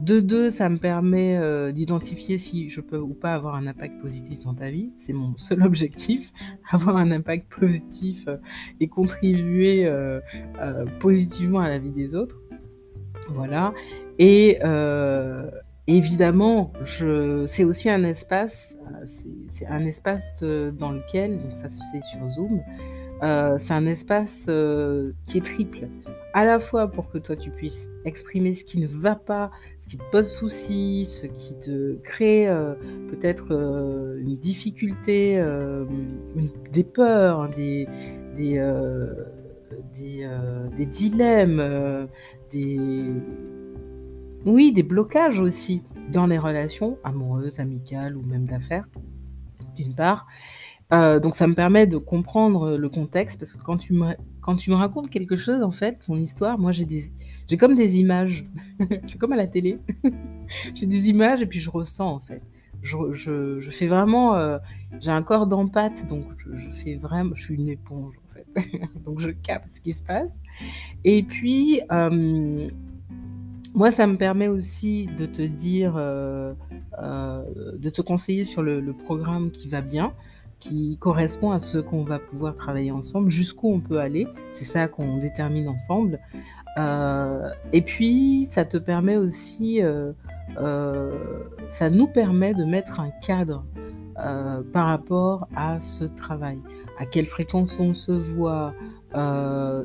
De 0.00 0.18
2, 0.18 0.50
ça 0.50 0.68
me 0.68 0.78
permet 0.78 1.36
euh, 1.36 1.70
d'identifier 1.70 2.38
si 2.38 2.68
je 2.68 2.80
peux 2.80 2.98
ou 2.98 3.14
pas 3.14 3.34
avoir 3.34 3.54
un 3.54 3.66
impact 3.66 4.00
positif 4.00 4.42
dans 4.44 4.54
ta 4.54 4.70
vie, 4.70 4.90
c'est 4.96 5.12
mon 5.12 5.36
seul 5.36 5.62
objectif, 5.66 6.32
avoir 6.68 6.96
un 6.96 7.10
impact 7.10 7.52
positif 7.52 8.24
euh, 8.26 8.38
et 8.80 8.88
contribuer 8.88 9.88
positivement 10.98 11.60
à 11.60 11.68
la 11.68 11.78
vie 11.78 11.92
des 11.92 12.16
autres. 12.16 12.40
Voilà. 13.30 13.72
Et, 14.18 14.58
Évidemment, 15.86 16.72
c'est 17.46 17.64
aussi 17.64 17.90
un 17.90 18.04
espace, 18.04 18.78
euh, 18.86 19.04
c'est 19.48 19.66
un 19.66 19.84
espace 19.84 20.40
euh, 20.42 20.70
dans 20.70 20.92
lequel, 20.92 21.38
donc 21.38 21.52
ça 21.52 21.68
fait 21.68 22.00
sur 22.00 22.30
Zoom, 22.30 22.62
euh, 23.22 23.58
c'est 23.58 23.74
un 23.74 23.84
espace 23.84 24.46
qui 25.26 25.38
est 25.38 25.44
triple. 25.44 25.88
À 26.32 26.46
la 26.46 26.58
fois 26.58 26.90
pour 26.90 27.10
que 27.10 27.18
toi 27.18 27.36
tu 27.36 27.50
puisses 27.50 27.90
exprimer 28.06 28.54
ce 28.54 28.64
qui 28.64 28.80
ne 28.80 28.86
va 28.86 29.14
pas, 29.14 29.50
ce 29.78 29.88
qui 29.90 29.98
te 29.98 30.02
pose 30.10 30.26
souci, 30.26 31.04
ce 31.04 31.26
qui 31.26 31.54
te 31.60 31.96
crée 32.02 32.48
peut-être 33.10 33.52
une 33.52 34.36
difficulté, 34.38 35.40
des 36.72 36.84
peurs, 36.84 37.50
des, 37.50 37.86
des 38.36 38.58
dilemmes, 40.86 42.08
des 42.50 43.12
oui, 44.46 44.72
des 44.72 44.82
blocages 44.82 45.40
aussi 45.40 45.82
dans 46.10 46.26
les 46.26 46.38
relations 46.38 46.98
amoureuses, 47.04 47.60
amicales 47.60 48.16
ou 48.16 48.22
même 48.22 48.46
d'affaires, 48.46 48.86
d'une 49.76 49.94
part. 49.94 50.26
Euh, 50.92 51.18
donc 51.18 51.34
ça 51.34 51.46
me 51.46 51.54
permet 51.54 51.86
de 51.86 51.96
comprendre 51.96 52.76
le 52.76 52.88
contexte 52.88 53.38
parce 53.38 53.52
que 53.52 53.62
quand 53.62 53.78
tu 53.78 53.94
me, 53.94 54.14
quand 54.42 54.56
tu 54.56 54.70
me 54.70 54.76
racontes 54.76 55.08
quelque 55.08 55.36
chose, 55.36 55.62
en 55.62 55.70
fait, 55.70 55.98
ton 56.06 56.16
histoire, 56.16 56.58
moi 56.58 56.72
j'ai 56.72 56.84
des, 56.84 57.04
j'ai 57.48 57.56
comme 57.56 57.74
des 57.74 57.98
images. 57.98 58.46
C'est 59.06 59.18
comme 59.18 59.32
à 59.32 59.36
la 59.36 59.46
télé. 59.46 59.78
j'ai 60.74 60.86
des 60.86 61.08
images 61.08 61.40
et 61.42 61.46
puis 61.46 61.60
je 61.60 61.70
ressens 61.70 62.08
en 62.08 62.20
fait. 62.20 62.42
Je, 62.82 62.96
je, 63.12 63.60
je 63.60 63.70
fais 63.70 63.86
vraiment, 63.86 64.34
euh, 64.34 64.58
j'ai 65.00 65.10
un 65.10 65.22
corps 65.22 65.46
d'empathie, 65.46 66.04
donc 66.04 66.26
je, 66.36 66.70
fais 66.70 66.96
vraiment, 66.96 67.34
je 67.34 67.42
suis 67.42 67.54
une 67.54 67.70
éponge 67.70 68.14
en 68.18 68.34
fait. 68.34 68.80
donc 69.06 69.20
je 69.20 69.30
capte 69.30 69.68
ce 69.74 69.80
qui 69.80 69.94
se 69.94 70.02
passe. 70.02 70.38
Et 71.04 71.22
puis 71.22 71.80
euh, 71.90 72.68
moi, 73.74 73.90
ça 73.90 74.06
me 74.06 74.16
permet 74.16 74.46
aussi 74.46 75.08
de 75.18 75.26
te 75.26 75.42
dire, 75.42 75.94
euh, 75.96 76.54
euh, 77.02 77.42
de 77.76 77.90
te 77.90 78.02
conseiller 78.02 78.44
sur 78.44 78.62
le, 78.62 78.80
programme 79.04 79.50
qui 79.50 79.68
va 79.68 79.80
bien, 79.80 80.12
qui 80.60 80.96
correspond 81.00 81.50
à 81.50 81.58
ce 81.58 81.78
qu'on 81.78 82.04
va 82.04 82.20
pouvoir 82.20 82.54
travailler 82.54 82.92
ensemble, 82.92 83.30
jusqu'où 83.30 83.72
on 83.72 83.80
peut 83.80 83.98
aller. 83.98 84.28
C'est 84.52 84.64
ça 84.64 84.86
qu'on 84.86 85.18
détermine 85.18 85.68
ensemble. 85.68 86.20
Euh, 86.78 87.50
et 87.72 87.82
puis, 87.82 88.44
ça 88.44 88.64
te 88.64 88.76
permet 88.76 89.16
aussi, 89.16 89.80
ça 91.68 91.90
nous 91.90 92.06
permet 92.06 92.54
de 92.54 92.64
mettre 92.64 93.00
un 93.00 93.10
cadre 93.26 93.64
par 94.72 94.86
rapport 94.86 95.48
à 95.56 95.80
ce 95.80 96.04
travail. 96.04 96.60
À 97.00 97.06
quelle 97.06 97.26
fréquence 97.26 97.80
on 97.80 97.92
se 97.92 98.12
voit. 98.12 98.72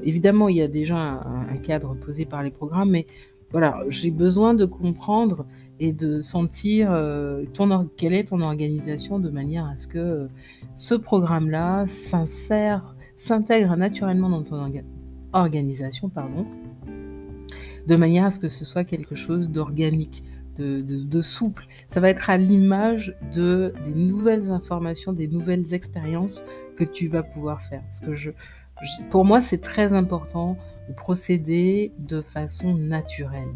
évidemment, 0.04 0.48
il 0.48 0.58
y 0.58 0.62
a 0.62 0.68
déjà 0.68 0.96
un, 0.96 1.50
un 1.50 1.58
cadre 1.58 1.96
posé 1.96 2.26
par 2.26 2.44
les 2.44 2.52
programmes, 2.52 2.92
mais 2.92 3.08
voilà, 3.52 3.84
j'ai 3.90 4.12
besoin 4.12 4.54
de 4.54 4.66
comprendre 4.66 5.46
et 5.80 5.94
de 5.94 6.22
sentir 6.22 6.92
euh, 6.92 7.46
quelle 7.98 8.14
est 8.14 8.26
ton 8.26 8.42
organisation 8.42 9.20
de 9.20 9.30
manière 9.30 9.66
à 9.66 9.78
ce 9.78 9.88
que 9.88 9.98
euh, 9.98 10.28
ce 10.76 10.94
programme-là 10.94 11.86
s'intègre 11.88 13.76
naturellement 13.76 14.30
dans 14.30 14.44
ton 14.44 14.72
organisation, 15.34 16.10
pardon, 16.10 16.46
de 17.88 17.96
manière 17.96 18.26
à 18.26 18.32
ce 18.32 18.40
que 18.40 18.50
ce 18.50 18.66
soit 18.66 18.84
quelque 18.84 19.16
chose 19.16 19.50
d'organique, 19.50 20.24
de, 20.58 21.22
souple. 21.22 21.68
Ça 21.88 22.02
va 22.02 22.10
être 22.10 22.30
à 22.30 22.36
l'image 22.36 23.16
de, 23.34 23.74
des 23.86 23.94
nouvelles 23.94 24.52
informations, 24.52 25.14
des 25.14 25.30
nouvelles 25.30 25.74
expériences 25.74 26.44
que 26.76 26.84
tu 26.84 27.08
vas 27.08 27.24
pouvoir 27.24 27.62
faire. 27.62 27.82
Parce 27.84 28.02
que 28.02 28.14
je, 28.14 28.32
pour 29.10 29.24
moi, 29.24 29.40
c'est 29.40 29.60
très 29.60 29.94
important 29.94 30.58
procéder 30.96 31.92
de 32.00 32.22
façon 32.22 32.76
naturelle. 32.76 33.54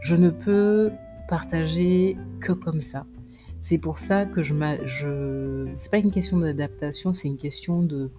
Je 0.00 0.16
ne 0.16 0.30
peux 0.30 0.90
partager 1.28 2.16
que 2.40 2.52
comme 2.52 2.82
ça. 2.82 3.06
C'est 3.60 3.78
pour 3.78 3.98
ça 3.98 4.26
que 4.26 4.42
je, 4.42 4.54
je 4.84 5.68
c'est 5.78 5.90
pas 5.90 5.98
une 5.98 6.10
question 6.10 6.38
d'adaptation, 6.38 7.12
c'est 7.12 7.28
une 7.28 7.38
question 7.38 7.82
de 7.82 8.10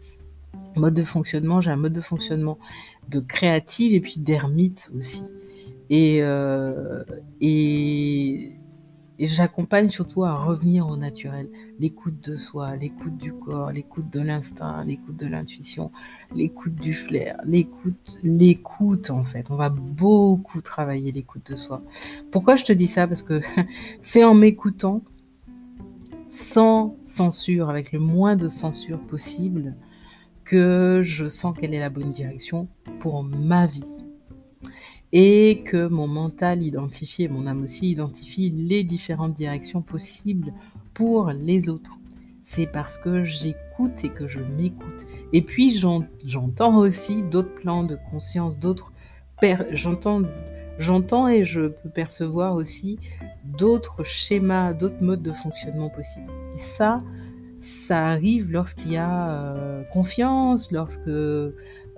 mode 0.76 0.96
de 0.96 1.04
fonctionnement. 1.04 1.62
J'ai 1.62 1.72
un 1.72 1.76
mode 1.76 1.94
de 1.94 2.02
fonctionnement 2.02 2.58
de 3.10 3.20
créative 3.20 3.94
et 3.94 4.00
puis 4.00 4.16
d'ermite 4.18 4.90
aussi. 4.98 5.24
Et, 5.90 6.20
euh, 6.22 7.04
et, 7.42 8.54
et 9.18 9.28
j'accompagne 9.28 9.90
surtout 9.90 10.24
à 10.24 10.34
revenir 10.34 10.88
au 10.88 10.98
naturel. 10.98 11.50
L'écoute 11.80 12.22
de 12.22 12.36
soi, 12.36 12.76
l'écoute 12.76 13.18
du 13.18 13.34
corps, 13.34 13.72
l'écoute 13.72 14.10
de 14.10 14.20
l'instinct, 14.20 14.84
l'écoute 14.84 15.16
de 15.16 15.28
l'intuition, 15.28 15.92
l'écoute 16.36 16.76
du 16.76 16.94
flair, 16.94 17.40
l'écoute, 17.46 18.20
l'écoute 18.24 19.10
en 19.10 19.24
fait. 19.24 19.46
On 19.50 19.56
va 19.56 19.70
beaucoup 19.70 20.62
travailler 20.62 21.12
l'écoute 21.12 21.50
de 21.50 21.56
soi. 21.56 21.82
Pourquoi 22.32 22.56
je 22.56 22.66
te 22.66 22.74
dis 22.74 22.88
ça? 22.88 23.08
Parce 23.08 23.24
que 23.24 23.42
c'est 24.02 24.24
en 24.24 24.34
m'écoutant, 24.34 25.02
sans 26.30 26.96
censure, 27.02 27.70
avec 27.70 27.92
le 27.92 28.00
moins 28.00 28.36
de 28.36 28.50
censure 28.50 29.00
possible, 29.00 29.76
que 30.44 31.02
je 31.04 31.28
sens 31.28 31.56
quelle 31.60 31.74
est 31.74 31.80
la 31.80 31.90
bonne 31.90 32.12
direction 32.12 32.68
pour 33.00 33.24
ma 33.24 33.66
vie 33.66 34.05
et 35.18 35.62
que 35.64 35.88
mon 35.88 36.08
mental 36.08 36.62
identifie 36.62 37.24
et 37.24 37.28
mon 37.30 37.48
âme 37.48 37.62
aussi 37.62 37.90
identifie 37.90 38.50
les 38.50 38.84
différentes 38.84 39.34
directions 39.34 39.82
possibles 39.82 40.52
pour 40.94 41.30
les 41.30 41.70
autres. 41.70 41.92
C'est 42.44 42.68
parce 42.68 42.98
que 42.98 43.24
j'écoute 43.24 44.04
et 44.04 44.10
que 44.10 44.28
je 44.28 44.42
m'écoute. 44.42 45.08
Et 45.32 45.42
puis 45.42 45.82
j'entends 46.26 46.80
aussi 46.80 47.24
d'autres 47.24 47.56
plans 47.56 47.86
de 47.86 47.98
conscience, 48.12 48.60
d'autres 48.60 48.92
j'entends 49.72 51.30
et 51.30 51.46
je 51.46 51.68
peux 51.68 51.90
percevoir 51.90 52.56
aussi 52.56 53.00
d'autres 53.46 54.04
schémas, 54.04 54.74
d'autres 54.74 55.02
modes 55.02 55.24
de 55.24 55.32
fonctionnement 55.32 55.90
possibles. 55.90 56.30
Et 56.58 56.60
ça, 56.60 57.02
ça 57.62 58.10
arrive 58.10 58.52
lorsqu'il 58.52 58.92
y 58.92 58.98
a 58.98 59.30
euh, 59.30 59.84
confiance, 59.94 60.74
lorsque 60.74 61.10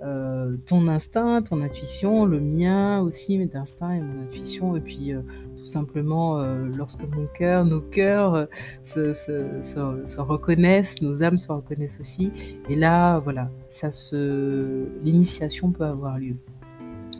euh, 0.00 0.56
ton 0.66 0.86
instinct, 0.86 1.42
ton 1.42 1.60
intuition, 1.60 2.24
le 2.24 2.38
mien 2.38 3.00
aussi, 3.00 3.36
mes 3.36 3.50
instincts 3.56 3.94
et 3.94 4.00
mon 4.00 4.22
intuition, 4.22 4.76
et 4.76 4.80
puis 4.80 5.12
euh, 5.12 5.22
tout 5.56 5.66
simplement 5.66 6.38
euh, 6.38 6.66
lorsque 6.76 7.02
mon 7.02 7.26
cœur, 7.26 7.64
nos 7.64 7.80
cœurs 7.80 8.46
se, 8.84 9.12
se, 9.12 9.60
se, 9.62 10.20
reconnaissent, 10.20 11.02
nos 11.02 11.24
âmes 11.24 11.38
se 11.38 11.50
reconnaissent 11.50 11.98
aussi, 11.98 12.30
et 12.68 12.76
là, 12.76 13.18
voilà, 13.18 13.50
ça 13.70 13.90
se, 13.90 14.86
l'initiation 15.02 15.72
peut 15.72 15.84
avoir 15.84 16.18
lieu. 16.18 16.36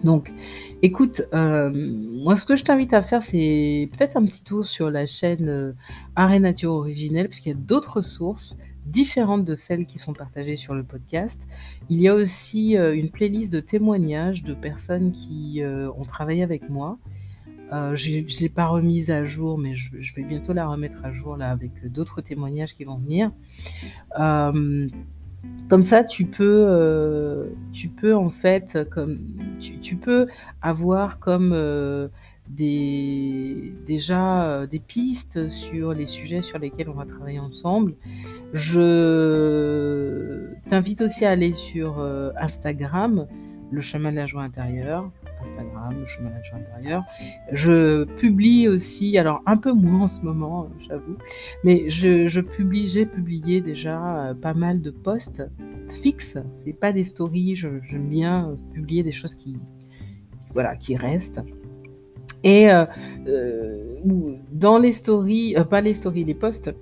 Donc, 0.04 0.32
écoute, 0.82 1.22
moi, 1.32 2.36
ce 2.36 2.44
que 2.44 2.54
je 2.54 2.62
t'invite 2.62 2.92
à 2.92 3.02
faire, 3.02 3.24
c'est 3.24 3.90
peut-être 3.90 4.16
un 4.16 4.24
petit 4.24 4.44
tour 4.44 4.64
sur 4.64 4.88
la 4.92 5.06
chaîne 5.06 5.74
Arrêt 6.14 6.38
Nature 6.38 6.70
Originelle, 6.70 7.26
puisqu'il 7.26 7.48
y 7.48 7.52
a 7.52 7.58
d'autres 7.58 7.96
ressources 7.96 8.56
différentes 8.90 9.44
de 9.44 9.54
celles 9.54 9.86
qui 9.86 9.98
sont 9.98 10.12
partagées 10.12 10.56
sur 10.56 10.74
le 10.74 10.82
podcast. 10.82 11.46
Il 11.88 12.00
y 12.00 12.08
a 12.08 12.14
aussi 12.14 12.76
euh, 12.76 12.94
une 12.94 13.10
playlist 13.10 13.52
de 13.52 13.60
témoignages 13.60 14.42
de 14.42 14.54
personnes 14.54 15.12
qui 15.12 15.62
euh, 15.62 15.90
ont 15.96 16.04
travaillé 16.04 16.42
avec 16.42 16.68
moi. 16.68 16.98
Euh, 17.72 17.94
je 17.94 18.12
ne 18.12 18.40
l'ai 18.40 18.48
pas 18.48 18.66
remise 18.66 19.10
à 19.10 19.24
jour, 19.24 19.58
mais 19.58 19.74
je, 19.74 20.14
vais 20.14 20.22
bientôt 20.22 20.54
la 20.54 20.66
remettre 20.66 21.04
à 21.04 21.12
jour 21.12 21.36
là 21.36 21.50
avec 21.50 21.70
d'autres 21.92 22.22
témoignages 22.22 22.74
qui 22.74 22.84
vont 22.84 22.96
venir. 22.96 23.30
comme 25.68 25.82
ça, 25.82 26.02
tu 26.02 26.24
peux, 26.24 27.46
tu 27.72 27.88
peux 27.88 28.16
en 28.16 28.30
fait, 28.30 28.78
comme 28.90 29.18
tu, 29.60 29.96
peux 29.96 30.26
avoir 30.62 31.18
comme 31.18 31.52
des, 32.48 33.72
déjà 33.86 34.66
des 34.66 34.78
pistes 34.78 35.50
sur 35.50 35.92
les 35.92 36.06
sujets 36.06 36.42
sur 36.42 36.58
lesquels 36.58 36.88
on 36.88 36.94
va 36.94 37.04
travailler 37.04 37.40
ensemble. 37.40 37.94
Je 38.52 40.48
t'invite 40.68 41.02
aussi 41.02 41.24
à 41.24 41.30
aller 41.30 41.52
sur 41.52 41.98
euh, 41.98 42.30
Instagram, 42.38 43.26
le 43.70 43.80
chemin 43.80 44.10
de 44.10 44.16
la 44.16 44.26
joie 44.26 44.42
intérieure. 44.42 45.10
Instagram, 45.42 45.94
le 46.00 46.06
chemin 46.06 46.30
de 46.30 46.34
la 46.34 46.42
joie 46.42 46.58
intérieure. 46.58 47.04
Je 47.52 48.04
publie 48.04 48.66
aussi, 48.66 49.18
alors 49.18 49.42
un 49.46 49.56
peu 49.56 49.72
moins 49.72 50.02
en 50.02 50.08
ce 50.08 50.22
moment, 50.22 50.68
j'avoue, 50.88 51.16
mais 51.62 51.88
je, 51.90 52.40
publie, 52.40 52.88
j'ai 52.88 53.06
publié 53.06 53.60
déjà 53.60 54.30
euh, 54.30 54.34
pas 54.34 54.54
mal 54.54 54.80
de 54.80 54.90
posts 54.90 55.44
fixes. 56.02 56.38
C'est 56.52 56.72
pas 56.72 56.92
des 56.92 57.04
stories, 57.04 57.54
j'aime 57.54 58.08
bien 58.08 58.56
publier 58.72 59.02
des 59.02 59.12
choses 59.12 59.34
qui, 59.34 59.58
voilà, 60.50 60.74
qui 60.74 60.96
restent. 60.96 61.40
Et 62.44 62.70
euh, 62.70 62.84
dans 64.52 64.78
les 64.78 64.92
stories, 64.92 65.56
pas 65.68 65.80
les 65.80 65.94
stories, 65.94 66.24
les 66.24 66.34
posts, 66.34 66.72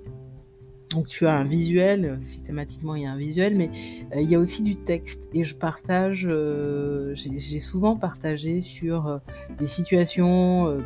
donc 0.89 1.07
tu 1.07 1.27
as 1.27 1.35
un 1.35 1.43
visuel, 1.43 2.17
systématiquement 2.21 2.95
il 2.95 3.03
y 3.03 3.05
a 3.05 3.11
un 3.11 3.17
visuel, 3.17 3.55
mais 3.55 3.69
euh, 4.15 4.21
il 4.21 4.31
y 4.31 4.35
a 4.35 4.39
aussi 4.39 4.63
du 4.63 4.77
texte. 4.77 5.27
Et 5.33 5.43
je 5.43 5.55
partage, 5.55 6.27
euh, 6.29 7.13
j'ai 7.15 7.59
souvent 7.59 7.97
partagé 7.97 8.61
sur 8.61 9.07
euh, 9.07 9.17
des 9.57 9.67
situations 9.67 10.81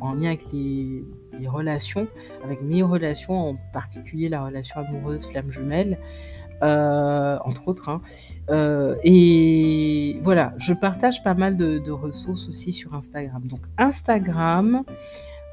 en 0.00 0.14
lien 0.14 0.28
avec 0.28 0.50
les, 0.52 1.04
relations, 1.46 2.08
avec 2.42 2.62
mes 2.62 2.82
relations, 2.82 3.50
en 3.50 3.56
particulier 3.72 4.28
la 4.28 4.44
relation 4.44 4.80
amoureuse 4.80 5.26
flamme 5.26 5.50
jumelle, 5.50 5.98
entre 6.64 7.68
autres. 7.68 7.88
Hein. 7.88 8.00
et 9.04 10.18
voilà, 10.22 10.54
je 10.56 10.72
partage 10.72 11.22
pas 11.22 11.34
mal 11.34 11.56
de, 11.56 11.90
ressources 11.90 12.48
aussi 12.48 12.72
sur 12.72 12.94
Instagram. 12.94 13.42
Donc 13.46 13.60
Instagram, 13.78 14.84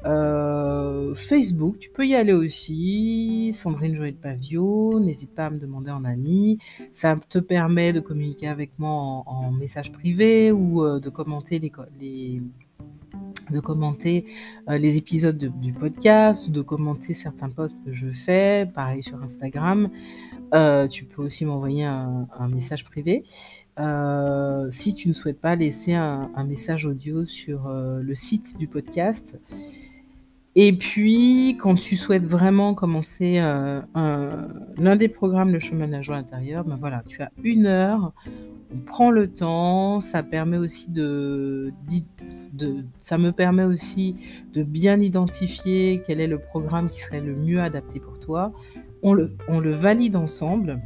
euh, 0.04 1.14
Facebook, 1.14 1.78
tu 1.78 1.90
peux 1.90 2.06
y 2.06 2.14
aller 2.14 2.32
aussi. 2.32 3.52
Sandrine 3.52 3.94
Joël 3.94 4.14
Pavio, 4.14 4.98
n'hésite 5.00 5.34
pas 5.34 5.46
à 5.46 5.50
me 5.50 5.58
demander 5.58 5.90
en 5.90 6.04
ami. 6.04 6.58
Ça 6.92 7.16
te 7.28 7.38
permet 7.38 7.92
de 7.92 8.00
communiquer 8.00 8.48
avec 8.48 8.72
moi 8.78 9.22
en, 9.26 9.52
message 9.52 9.92
privé 9.92 10.50
ou 10.50 10.84
euh, 10.84 10.98
de 10.98 11.08
commenter 11.08 11.58
les 11.58 12.42
de 13.50 13.60
commenter 13.60 14.26
euh, 14.68 14.78
les 14.78 14.96
épisodes 14.96 15.38
du 15.60 15.72
podcast, 15.72 16.50
de 16.50 16.62
commenter 16.62 17.14
certains 17.14 17.48
posts 17.48 17.78
que 17.84 17.92
je 17.92 18.08
fais, 18.08 18.68
pareil 18.72 19.02
sur 19.02 19.22
Instagram. 19.22 19.88
tu 20.90 21.04
peux 21.04 21.22
aussi 21.22 21.44
m'envoyer 21.44 21.84
un, 21.84 22.48
message 22.48 22.84
privé. 22.84 23.24
si 24.70 24.94
tu 24.94 25.08
ne 25.08 25.14
souhaites 25.14 25.40
pas 25.40 25.56
laisser 25.56 25.94
un, 25.94 26.44
message 26.44 26.86
audio 26.86 27.24
sur 27.24 27.68
le 27.70 28.14
site 28.14 28.58
du 28.58 28.68
podcast, 28.68 29.38
et 30.54 30.74
puis, 30.74 31.56
quand 31.60 31.76
tu 31.76 31.96
souhaites 31.96 32.26
vraiment 32.26 32.74
commencer 32.74 33.38
euh, 33.38 33.80
l'un 34.76 34.96
des 34.96 35.08
programmes, 35.08 35.50
le 35.50 35.58
chemin 35.58 35.86
de 35.86 35.92
la 35.92 36.02
joie 36.02 36.16
intérieure, 36.16 36.64
ben 36.64 36.76
voilà, 36.76 37.02
tu 37.06 37.22
as 37.22 37.30
une 37.42 37.66
heure, 37.66 38.12
on 38.74 38.78
prend 38.78 39.10
le 39.10 39.28
temps, 39.28 40.00
ça 40.00 40.22
permet 40.22 40.56
aussi 40.56 40.90
de, 40.90 41.72
ça 42.98 43.18
me 43.18 43.30
permet 43.32 43.64
aussi 43.64 44.16
de 44.54 44.62
bien 44.62 45.00
identifier 45.00 46.02
quel 46.06 46.20
est 46.20 46.26
le 46.26 46.38
programme 46.38 46.88
qui 46.88 47.00
serait 47.00 47.20
le 47.20 47.34
mieux 47.34 47.60
adapté 47.60 48.00
pour 48.00 48.18
toi. 48.20 48.52
On 49.02 49.12
le, 49.14 49.36
on 49.48 49.60
le 49.60 49.72
valide 49.72 50.16
ensemble. 50.16 50.80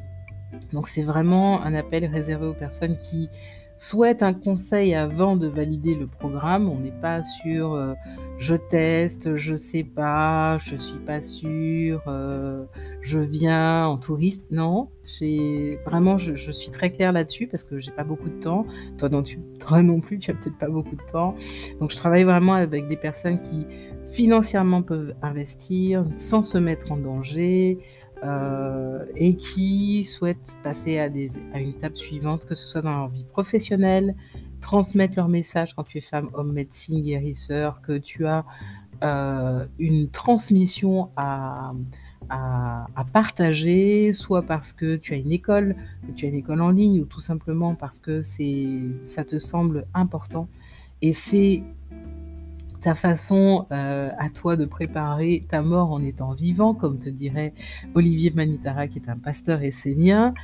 Donc 0.72 0.88
c'est 0.88 1.02
vraiment 1.02 1.62
un 1.62 1.74
appel 1.74 2.06
réservé 2.06 2.46
aux 2.46 2.54
personnes 2.54 2.96
qui 2.98 3.28
souhaitent 3.76 4.22
un 4.22 4.32
conseil 4.34 4.94
avant 4.94 5.36
de 5.36 5.46
valider 5.46 5.94
le 5.94 6.06
programme. 6.06 6.68
On 6.68 6.78
n'est 6.78 6.90
pas 6.90 7.22
sur 7.22 7.74
euh, 7.74 7.94
je 8.38 8.54
teste, 8.54 9.36
je 9.36 9.56
sais 9.56 9.84
pas, 9.84 10.58
je 10.58 10.76
suis 10.76 10.98
pas 10.98 11.22
sûr, 11.22 12.02
euh, 12.06 12.64
je 13.00 13.18
viens 13.18 13.86
en 13.86 13.96
touriste. 13.96 14.50
Non, 14.50 14.88
j'ai 15.04 15.78
vraiment, 15.86 16.18
je, 16.18 16.34
suis 16.52 16.70
très 16.70 16.90
claire 16.90 17.12
là-dessus 17.12 17.46
parce 17.46 17.64
que 17.64 17.78
j'ai 17.78 17.92
pas 17.92 18.04
beaucoup 18.04 18.28
de 18.28 18.40
temps. 18.40 18.66
Toi 18.98 19.08
non, 19.08 19.22
tu, 19.22 19.38
toi 19.58 19.82
non 19.82 20.00
plus, 20.00 20.18
tu 20.18 20.30
as 20.30 20.34
peut-être 20.34 20.58
pas 20.58 20.68
beaucoup 20.68 20.96
de 20.96 21.10
temps. 21.10 21.34
Donc 21.80 21.90
je 21.90 21.96
travaille 21.96 22.24
vraiment 22.24 22.54
avec 22.54 22.88
des 22.88 22.96
personnes 22.96 23.40
qui 23.40 23.66
financièrement 24.12 24.82
peuvent 24.82 25.14
investir 25.22 26.04
sans 26.16 26.42
se 26.42 26.58
mettre 26.58 26.92
en 26.92 26.96
danger, 26.96 27.78
euh, 28.24 29.04
et 29.14 29.36
qui 29.36 30.02
souhaitent 30.02 30.56
passer 30.62 30.98
à, 30.98 31.10
des, 31.10 31.28
à 31.52 31.60
une 31.60 31.70
étape 31.70 31.96
suivante, 31.98 32.46
que 32.46 32.54
ce 32.54 32.66
soit 32.66 32.80
dans 32.80 32.96
leur 32.96 33.08
vie 33.08 33.24
professionnelle, 33.24 34.14
transmettre 34.66 35.14
leur 35.14 35.28
message 35.28 35.74
quand 35.76 35.84
tu 35.84 35.98
es 35.98 36.00
femme, 36.00 36.28
homme, 36.34 36.52
médecine, 36.52 37.00
guérisseur, 37.00 37.80
que 37.82 37.96
tu 37.98 38.26
as 38.26 38.44
euh, 39.04 39.64
une 39.78 40.08
transmission 40.10 41.08
à, 41.16 41.72
à, 42.28 42.88
à, 42.96 43.04
partager, 43.04 44.12
soit 44.12 44.42
parce 44.42 44.72
que 44.72 44.96
tu 44.96 45.14
as 45.14 45.18
une 45.18 45.30
école, 45.30 45.76
que 46.04 46.12
tu 46.16 46.26
as 46.26 46.30
une 46.30 46.34
école 46.34 46.60
en 46.62 46.70
ligne, 46.70 47.00
ou 47.00 47.04
tout 47.04 47.20
simplement 47.20 47.76
parce 47.76 48.00
que 48.00 48.22
ça 49.04 49.24
te 49.24 49.38
semble 49.38 49.86
important. 49.94 50.48
Et 51.00 51.12
c'est 51.12 51.62
ta 52.86 52.94
façon 52.94 53.66
euh, 53.72 54.10
à 54.16 54.30
toi 54.30 54.54
de 54.54 54.64
préparer 54.64 55.44
ta 55.48 55.60
mort 55.60 55.90
en 55.90 56.00
étant 56.04 56.34
vivant, 56.34 56.72
comme 56.72 57.00
te 57.00 57.10
dirait 57.10 57.52
Olivier 57.96 58.30
Manitara, 58.30 58.86
qui 58.86 59.00
est 59.00 59.08
un 59.08 59.16
pasteur 59.16 59.64
essénien, 59.64 60.34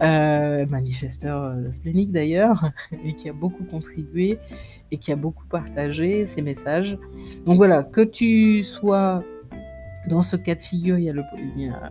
euh, 0.00 0.64
manifesteur 0.66 1.42
euh, 1.42 1.72
splénique 1.72 2.12
d'ailleurs, 2.12 2.70
et 3.04 3.14
qui 3.14 3.28
a 3.28 3.32
beaucoup 3.32 3.64
contribué 3.64 4.38
et 4.92 4.98
qui 4.98 5.10
a 5.10 5.16
beaucoup 5.16 5.44
partagé 5.46 6.28
ses 6.28 6.40
messages. 6.40 6.96
Donc 7.46 7.56
voilà, 7.56 7.82
que 7.82 8.02
tu 8.02 8.62
sois 8.62 9.24
dans 10.08 10.22
ce 10.22 10.36
cas 10.36 10.54
de 10.54 10.60
figure, 10.60 10.98
il 10.98 11.04
y 11.04 11.10
a, 11.10 11.12
le, 11.12 11.22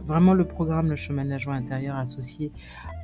vraiment 0.06 0.34
le 0.34 0.46
programme 0.46 0.90
Le 0.90 0.96
chemin 0.96 1.26
de 1.26 1.30
la 1.30 1.38
joie 1.38 1.54
intérieure 1.54 1.98
associé 1.98 2.52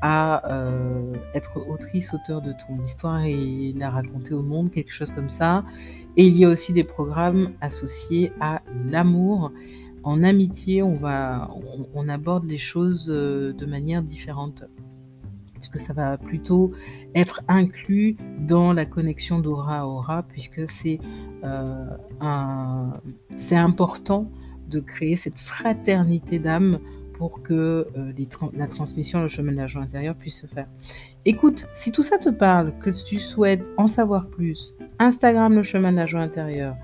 à 0.02 0.52
euh, 0.52 1.14
être 1.34 1.58
autrice, 1.70 2.14
auteur 2.14 2.42
de 2.42 2.54
ton 2.54 2.82
histoire 2.84 3.24
et 3.24 3.74
la 3.78 3.90
raconter 3.90 4.34
au 4.34 4.42
monde, 4.42 4.72
quelque 4.72 4.92
chose 4.92 5.12
comme 5.12 5.30
ça. 5.30 5.64
Et 6.16 6.28
il 6.28 6.38
y 6.38 6.46
a 6.46 6.50
aussi 6.50 6.74
des 6.74 6.84
programmes 6.84 7.54
associés 7.62 8.32
à 8.40 8.62
l'amour. 8.86 9.52
En 10.04 10.22
amitié, 10.22 10.84
on, 10.84 10.94
va, 10.94 11.50
on, 11.94 12.10
aborde 12.10 12.46
les 12.46 12.58
choses 12.58 13.10
euh, 13.10 13.54
de 13.54 13.66
manière 13.66 14.04
différente 14.04 14.66
puisque 15.64 15.80
ça 15.80 15.94
va 15.94 16.18
plutôt 16.18 16.74
être 17.16 17.42
inclus 17.48 18.18
dans 18.40 18.74
la 18.74 18.86
connexion 18.86 19.40
d'aura 19.40 19.80
à 19.80 19.86
aura, 19.86 20.24
puisque 20.24 20.70
c'est 20.70 21.00
euh, 21.46 21.86
important 23.52 24.30
de 24.70 24.82
créer 24.82 25.16
cette 25.16 25.40
fraternité 25.40 26.40
d'âme 26.40 26.80
pour 27.14 27.44
que 27.44 27.88
euh, 27.98 28.12
la 28.54 28.68
transmission, 28.68 29.22
le 29.22 29.30
chemin 29.30 29.54
de 29.54 29.58
la 29.58 29.68
joie 29.68 29.82
intérieure 29.84 30.16
puisse 30.16 30.42
se 30.42 30.48
faire. 30.48 30.68
Écoute, 31.26 31.68
si 31.72 31.94
tout 31.94 32.04
ça 32.04 32.18
te 32.18 32.28
parle, 32.28 32.74
que 32.80 32.90
tu 32.90 33.18
souhaites 33.18 33.64
en 33.78 33.88
savoir 33.88 34.28
plus, 34.28 34.76
Instagram, 35.00 35.56
le 35.56 35.64
chemin 35.64 35.94
de 35.94 35.98
la 35.98 36.06
joie 36.06 36.20
intérieure, 36.20 36.76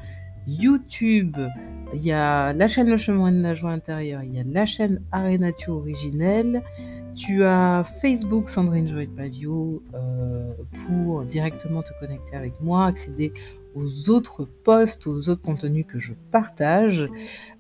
YouTube, 0.47 1.35
il 1.93 2.05
y 2.05 2.13
a 2.13 2.53
la 2.53 2.67
chaîne 2.69 2.89
Le 2.89 2.95
chemin 2.95 3.33
de 3.33 3.41
la 3.41 3.53
joie 3.53 3.71
intérieure, 3.71 4.23
il 4.23 4.33
y 4.33 4.39
a 4.39 4.43
la 4.45 4.65
chaîne 4.65 5.01
Arénature 5.11 5.75
originelle, 5.75 6.63
tu 7.15 7.43
as 7.43 7.83
Facebook 8.01 8.47
Sandrine 8.47 8.87
Joël 8.87 9.09
Pavio 9.09 9.83
euh, 9.93 10.53
pour 10.87 11.23
directement 11.23 11.81
te 11.81 11.91
connecter 11.99 12.37
avec 12.37 12.53
moi, 12.61 12.85
accéder 12.85 13.33
aux 13.75 14.09
autres 14.09 14.47
posts, 14.63 15.05
aux 15.05 15.27
autres 15.27 15.41
contenus 15.41 15.85
que 15.85 15.99
je 15.99 16.13
partage. 16.31 17.07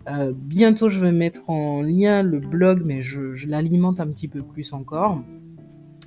Euh, 0.07 0.31
bientôt, 0.33 0.87
je 0.87 0.99
vais 0.99 1.11
mettre 1.11 1.41
en 1.49 1.81
lien 1.81 2.23
le 2.23 2.39
blog, 2.39 2.83
mais 2.85 3.01
je, 3.01 3.47
l'alimente 3.47 3.99
un 3.99 4.07
petit 4.07 4.29
peu 4.29 4.41
plus 4.41 4.71
encore. 4.71 5.21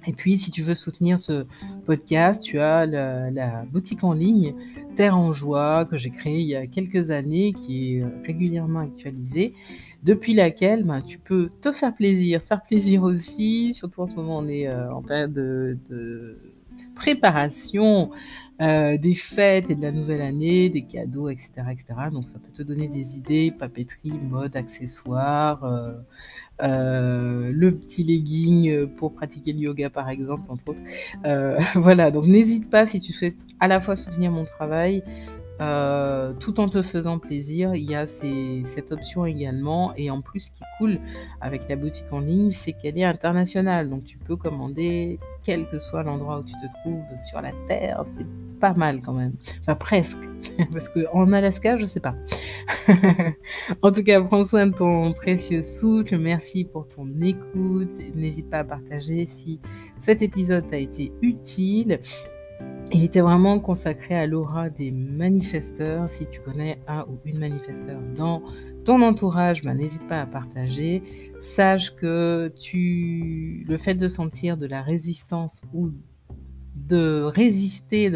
Et 0.06 0.12
puis, 0.12 0.38
si 0.38 0.50
tu 0.50 0.62
veux 0.62 0.74
soutenir 0.74 1.20
ce 1.20 1.46
podcast, 1.86 2.42
tu 2.42 2.58
as 2.58 2.86
la, 2.86 3.64
boutique 3.70 4.04
en 4.04 4.12
ligne 4.12 4.54
Terre 4.96 5.16
en 5.16 5.32
Joie 5.32 5.86
que 5.86 5.96
j'ai 5.96 6.10
créée 6.10 6.40
il 6.40 6.48
y 6.48 6.56
a 6.56 6.66
quelques 6.66 7.10
années, 7.10 7.52
qui 7.52 7.96
est 7.96 8.04
régulièrement 8.24 8.80
actualisée, 8.80 9.54
depuis 10.02 10.34
laquelle 10.34 10.82
ben, 10.82 11.00
tu 11.00 11.18
peux 11.18 11.50
te 11.60 11.70
faire 11.70 11.94
plaisir, 11.94 12.42
faire 12.42 12.62
plaisir 12.62 13.02
aussi. 13.02 13.72
Surtout 13.74 14.00
en 14.00 14.08
ce 14.08 14.14
moment, 14.14 14.38
on 14.38 14.48
est 14.48 14.68
euh, 14.68 14.92
en 14.92 15.02
période 15.02 15.32
de 15.32 16.36
préparation 16.94 18.10
euh, 18.60 18.96
des 18.98 19.14
fêtes 19.14 19.70
et 19.70 19.74
de 19.74 19.82
la 19.82 19.90
nouvelle 19.90 20.20
année, 20.20 20.68
des 20.68 20.82
cadeaux, 20.82 21.28
etc., 21.28 21.50
etc. 21.72 21.84
Donc 22.12 22.28
ça 22.28 22.38
peut 22.38 22.52
te 22.52 22.62
donner 22.62 22.86
des 22.86 23.16
idées, 23.16 23.50
papeterie, 23.50 24.12
mode, 24.12 24.54
accessoires, 24.56 25.64
euh, 25.64 25.88
euh, 25.88 26.00
le 26.60 27.70
petit 27.70 28.04
legging 28.04 28.86
pour 28.96 29.14
pratiquer 29.14 29.52
le 29.52 29.60
yoga 29.60 29.90
par 29.90 30.08
exemple, 30.08 30.44
entre 30.48 30.70
autres. 30.70 30.80
voilà, 31.80 32.10
donc 32.10 32.26
n'hésite 32.26 32.70
pas 32.70 32.86
si 32.86 33.00
tu 33.00 33.12
souhaites 33.12 33.36
à 33.60 33.68
la 33.68 33.80
fois 33.80 33.96
soutenir 33.96 34.30
mon 34.30 34.44
travail, 34.44 35.02
euh, 35.62 36.32
tout 36.40 36.58
en 36.60 36.68
te 36.68 36.82
faisant 36.82 37.18
plaisir. 37.18 37.74
Il 37.74 37.88
y 37.88 37.94
a 37.94 38.06
cette 38.06 38.90
option 38.90 39.24
également. 39.24 39.92
Et 39.96 40.10
en 40.10 40.20
plus, 40.20 40.40
ce 40.40 40.50
qui 40.50 40.62
est 40.62 40.76
cool 40.78 40.98
avec 41.40 41.68
la 41.68 41.76
boutique 41.76 42.12
en 42.12 42.20
ligne, 42.20 42.50
c'est 42.50 42.72
qu'elle 42.72 42.98
est 42.98 43.04
internationale. 43.04 43.88
Donc 43.88 44.04
tu 44.04 44.18
peux 44.18 44.36
commander 44.36 45.20
quel 45.44 45.68
que 45.68 45.78
soit 45.78 46.02
l'endroit 46.02 46.40
où 46.40 46.42
tu 46.42 46.54
te 46.54 46.72
trouves 46.80 47.02
sur 47.28 47.40
la 47.40 47.52
Terre. 47.68 48.02
C'est 48.06 48.26
pas 48.60 48.74
mal 48.74 49.00
quand 49.00 49.12
même. 49.12 49.34
Enfin, 49.60 49.74
presque. 49.74 50.18
Parce 50.72 50.88
qu'en 50.88 51.32
Alaska, 51.32 51.76
je 51.76 51.86
sais 51.86 52.00
pas. 52.00 52.14
en 53.82 53.92
tout 53.92 54.02
cas, 54.02 54.20
prends 54.20 54.44
soin 54.44 54.66
de 54.66 54.74
ton 54.74 55.12
précieux 55.12 55.62
souffle. 55.62 56.18
Merci 56.18 56.64
pour 56.64 56.88
ton 56.88 57.08
écoute. 57.20 57.90
N'hésite 58.14 58.50
pas 58.50 58.60
à 58.60 58.64
partager 58.64 59.26
si 59.26 59.60
cet 59.98 60.22
épisode 60.22 60.68
t'a 60.68 60.78
été 60.78 61.12
utile. 61.22 62.00
Il 62.94 63.04
était 63.04 63.20
vraiment 63.20 63.58
consacré 63.58 64.14
à 64.14 64.26
l'aura 64.26 64.68
des 64.68 64.90
manifesteurs. 64.90 66.10
Si 66.10 66.26
tu 66.26 66.40
connais 66.40 66.78
un 66.86 67.06
ou 67.08 67.18
une 67.24 67.38
manifesteur 67.38 67.98
dans 68.14 68.42
ton 68.84 69.00
entourage, 69.00 69.62
ben, 69.62 69.74
n'hésite 69.74 70.06
pas 70.08 70.20
à 70.20 70.26
partager. 70.26 71.02
Sache 71.40 71.94
que 71.96 72.52
tu, 72.60 73.64
le 73.66 73.78
fait 73.78 73.94
de 73.94 74.08
sentir 74.08 74.58
de 74.58 74.66
la 74.66 74.82
résistance 74.82 75.62
ou 75.72 75.90
de 76.74 77.22
résister, 77.22 78.10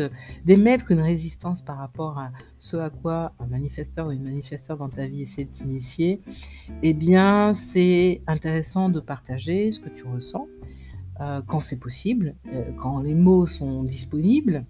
d'émettre 0.45 0.91
une 0.91 1.01
résistance 1.01 1.63
par 1.63 1.79
rapport 1.79 2.19
à 2.19 2.31
ce 2.59 2.77
à 2.77 2.91
quoi 2.91 3.33
un 3.39 3.47
manifesteur 3.47 4.09
ou 4.09 4.11
une 4.11 4.25
manifesteur 4.25 4.77
dans 4.77 4.89
ta 4.91 5.07
vie 5.07 5.23
essaie 5.23 5.45
de 5.45 5.51
t'initier, 5.51 6.21
eh 6.83 6.93
bien, 6.93 7.55
c'est 7.55 8.21
intéressant 8.27 8.91
de 8.91 9.01
partager 9.01 9.73
ce 9.73 9.81
que 9.81 9.89
tu 9.89 10.05
ressens 10.05 10.49
euh, 11.21 11.41
quand 11.47 11.61
c'est 11.61 11.77
possible, 11.79 12.35
euh, 12.53 12.63
quand 12.77 13.01
les 13.01 13.15
mots 13.15 13.47
sont 13.47 13.85
disponibles. 13.85 14.65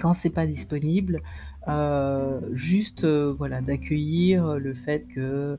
Quand 0.00 0.14
c'est 0.14 0.30
pas 0.30 0.46
disponible, 0.46 1.22
euh, 1.68 2.40
juste 2.52 3.06
voilà 3.06 3.60
d'accueillir 3.60 4.58
le 4.58 4.74
fait 4.74 5.06
que 5.08 5.58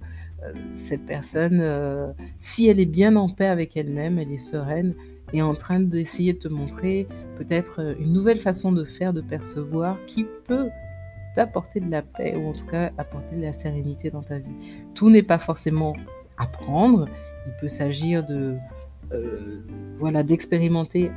cette 0.75 1.05
personne, 1.05 2.13
si 2.37 2.67
elle 2.67 2.79
est 2.79 2.85
bien 2.85 3.15
en 3.15 3.29
paix 3.29 3.47
avec 3.47 3.75
elle-même, 3.75 4.19
elle 4.19 4.31
est 4.31 4.37
sereine, 4.37 4.93
est 5.33 5.41
en 5.41 5.55
train 5.55 5.79
d'essayer 5.79 6.33
de 6.33 6.39
te 6.39 6.47
montrer 6.47 7.07
peut-être 7.37 7.95
une 7.99 8.13
nouvelle 8.13 8.39
façon 8.39 8.71
de 8.71 8.83
faire, 8.83 9.11
de 9.13 9.21
percevoir, 9.21 9.97
qui 10.05 10.25
peut 10.45 10.69
t'apporter 11.35 11.79
de 11.79 11.89
la 11.89 12.03
paix 12.03 12.35
ou 12.35 12.49
en 12.49 12.53
tout 12.53 12.65
cas 12.65 12.91
apporter 12.97 13.35
de 13.35 13.41
la 13.41 13.53
sérénité 13.53 14.11
dans 14.11 14.23
ta 14.23 14.37
vie. 14.37 14.55
Tout 14.93 15.09
n'est 15.09 15.23
pas 15.23 15.39
forcément 15.39 15.93
à 16.37 16.45
prendre. 16.45 17.07
Il 17.47 17.53
peut 17.59 17.67
s'agir 17.67 18.25
de 18.25 18.57
euh, 19.13 19.61
voilà, 19.99 20.23
d'expérimenter 20.23 21.11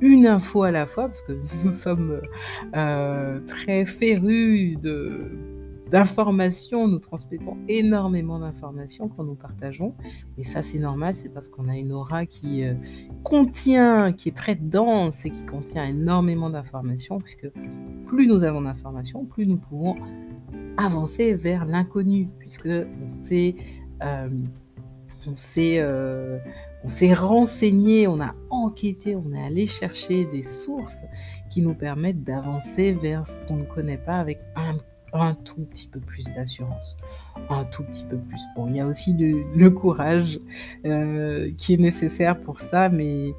une 0.00 0.26
info 0.26 0.62
à 0.62 0.70
la 0.70 0.86
fois, 0.86 1.08
parce 1.08 1.22
que 1.22 1.32
nous 1.64 1.72
sommes 1.72 2.20
euh, 2.74 3.40
très 3.46 3.84
férus 3.84 4.78
d'informations, 5.90 6.88
nous 6.88 6.98
transmettons 6.98 7.56
énormément 7.68 8.38
d'informations 8.38 9.08
quand 9.08 9.24
nous 9.24 9.34
partageons, 9.34 9.94
et 10.38 10.44
ça 10.44 10.62
c'est 10.62 10.78
normal, 10.78 11.14
c'est 11.16 11.28
parce 11.28 11.48
qu'on 11.48 11.68
a 11.68 11.76
une 11.76 11.92
aura 11.92 12.26
qui 12.26 12.64
euh, 12.64 12.74
contient, 13.24 14.12
qui 14.12 14.28
est 14.28 14.36
très 14.36 14.54
dense 14.54 15.24
et 15.26 15.30
qui 15.30 15.44
contient 15.44 15.84
énormément 15.84 16.50
d'informations, 16.50 17.20
puisque 17.20 17.50
plus 18.06 18.26
nous 18.26 18.44
avons 18.44 18.62
d'informations, 18.62 19.24
plus 19.24 19.46
nous 19.46 19.58
pouvons 19.58 19.96
avancer 20.76 21.34
vers 21.34 21.66
l'inconnu, 21.66 22.28
puisque 22.38 22.70
sait 23.10 23.56
on 25.26 25.36
s'est 25.36 27.14
renseigné, 27.14 28.06
on 28.06 28.20
a 28.20 28.32
enquêté, 28.50 29.16
on 29.16 29.32
est 29.32 29.42
allé 29.42 29.66
chercher 29.66 30.24
des 30.26 30.44
sources 30.44 31.04
qui 31.50 31.60
nous 31.60 31.74
permettent 31.74 32.22
d'avancer 32.22 32.92
vers 32.92 33.26
ce 33.26 33.40
qu'on 33.40 33.56
ne 33.56 33.64
connaît 33.64 33.98
pas 33.98 34.18
avec 34.18 34.40
un, 34.56 34.76
tout 35.44 35.64
petit 35.64 35.88
peu 35.88 35.98
plus 35.98 36.24
d'assurance, 36.34 36.96
un 37.48 37.64
tout 37.64 37.82
petit 37.82 38.04
peu 38.04 38.16
plus. 38.16 38.40
Bon, 38.54 38.68
il 38.68 38.76
y 38.76 38.80
a 38.80 38.86
aussi 38.86 39.12
le 39.12 39.68
courage 39.70 40.38
euh, 40.84 41.50
qui 41.58 41.74
est 41.74 41.78
nécessaire 41.78 42.38
pour 42.38 42.60
ça, 42.60 42.88
mais, 42.88 43.34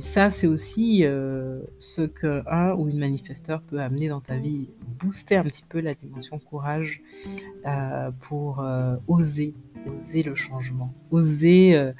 ça, 0.00 0.32
c'est 0.32 0.48
aussi 0.48 1.04
euh, 1.04 1.60
ce 1.78 2.02
qu'un 2.02 2.74
ou 2.74 2.88
une 2.88 2.98
manifesteur 2.98 3.62
peut 3.62 3.80
amener 3.80 4.08
dans 4.08 4.20
ta 4.20 4.36
vie, 4.36 4.70
booster 4.98 5.36
un 5.36 5.44
petit 5.44 5.64
peu 5.68 5.80
la 5.80 5.94
dimension 5.94 6.40
courage 6.40 7.02
euh, 7.66 8.10
pour 8.22 8.64
oser, 9.06 9.54
oser 9.86 10.22
le 10.22 10.34
changement, 10.34 10.92
oser 11.10 11.92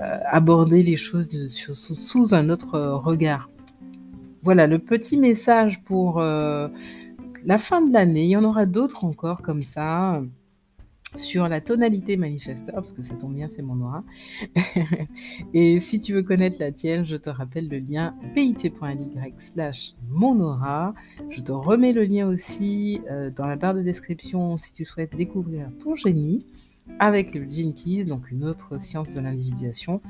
euh, 0.00 0.18
aborder 0.24 0.82
les 0.82 0.96
choses 0.96 1.28
sous, 1.48 2.34
un 2.34 2.48
autre 2.48 2.74
euh, 2.74 2.96
regard. 2.96 3.50
Voilà 4.42 4.66
le 4.66 4.78
petit 4.78 5.18
message 5.18 5.80
pour 5.84 6.18
euh, 6.18 6.68
la 7.44 7.58
fin 7.58 7.82
de 7.82 7.92
l'année. 7.92 8.24
Il 8.24 8.30
y 8.30 8.36
en 8.36 8.42
aura 8.42 8.64
d'autres 8.64 9.04
encore 9.04 9.42
comme 9.42 9.62
ça 9.62 10.22
sur 11.14 11.46
la 11.46 11.60
tonalité 11.60 12.16
manifesteur, 12.16 12.76
parce 12.76 12.94
que 12.94 13.02
ça 13.02 13.14
tombe 13.14 13.34
bien, 13.34 13.48
c'est 13.50 13.62
mon 13.62 13.80
aura. 13.82 14.02
et 15.54 15.78
si 15.78 16.00
tu 16.00 16.14
veux 16.14 16.22
connaître 16.22 16.56
la 16.58 16.72
tienne, 16.72 17.04
je 17.04 17.16
te 17.16 17.28
rappelle 17.28 17.68
le 17.68 17.78
lien 17.78 18.14
pit.ly 18.34 19.34
slash 19.38 19.92
mon 20.10 20.40
aura. 20.40 20.94
Je 21.28 21.42
te 21.42 21.52
remets 21.52 21.92
le 21.92 22.04
lien 22.04 22.26
aussi 22.26 23.02
dans 23.36 23.46
la 23.46 23.56
barre 23.56 23.74
de 23.74 23.82
description 23.82 24.56
si 24.56 24.72
tu 24.72 24.86
souhaites 24.86 25.14
découvrir 25.14 25.68
ton 25.84 25.94
génie 25.94 26.46
avec 26.98 27.34
le 27.34 27.44
Jinkies, 27.50 28.04
donc 28.04 28.30
une 28.30 28.44
autre 28.44 28.80
science 28.80 29.12
de 29.12 29.20
l'individuation. 29.20 30.00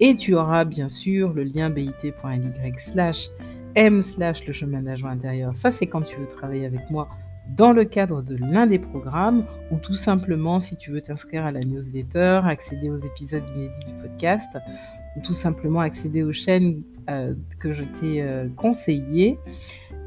Et 0.00 0.14
tu 0.14 0.34
auras 0.34 0.64
bien 0.64 0.88
sûr 0.88 1.32
le 1.32 1.44
lien 1.44 1.70
bit.ly 1.70 2.72
slash 2.78 3.28
m 3.74 4.02
slash 4.02 4.46
le 4.46 4.52
chemin 4.52 4.82
de 4.82 5.06
intérieur. 5.06 5.54
Ça, 5.54 5.72
c'est 5.72 5.86
quand 5.86 6.02
tu 6.02 6.16
veux 6.16 6.26
travailler 6.26 6.66
avec 6.66 6.90
moi 6.90 7.08
dans 7.56 7.72
le 7.72 7.84
cadre 7.84 8.22
de 8.22 8.36
l'un 8.36 8.66
des 8.66 8.78
programmes 8.78 9.44
ou 9.70 9.76
tout 9.76 9.94
simplement 9.94 10.60
si 10.60 10.76
tu 10.76 10.90
veux 10.90 11.00
t'inscrire 11.00 11.44
à 11.44 11.52
la 11.52 11.60
newsletter, 11.60 12.40
accéder 12.44 12.88
aux 12.90 12.98
épisodes 12.98 13.44
inédits 13.54 13.84
du 13.84 13.92
podcast 14.02 14.56
ou 15.16 15.20
tout 15.20 15.34
simplement 15.34 15.80
accéder 15.80 16.22
aux 16.22 16.32
chaînes 16.32 16.82
euh, 17.10 17.34
que 17.58 17.72
je 17.72 17.84
t'ai 17.84 18.22
euh, 18.22 18.48
conseillées 18.56 19.38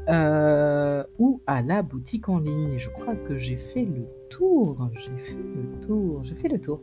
euh, 0.08 1.04
ou 1.18 1.42
à 1.46 1.60
la 1.62 1.82
boutique 1.82 2.28
en 2.28 2.38
ligne. 2.38 2.78
Je 2.78 2.88
crois 2.88 3.14
que 3.14 3.36
j'ai 3.36 3.56
fait 3.56 3.84
le 3.84 4.06
tour, 4.30 4.90
j'ai 4.94 5.16
fait 5.18 5.36
le 5.36 5.86
tour, 5.86 6.24
j'ai 6.24 6.34
fait 6.34 6.48
le 6.48 6.58
tour. 6.60 6.80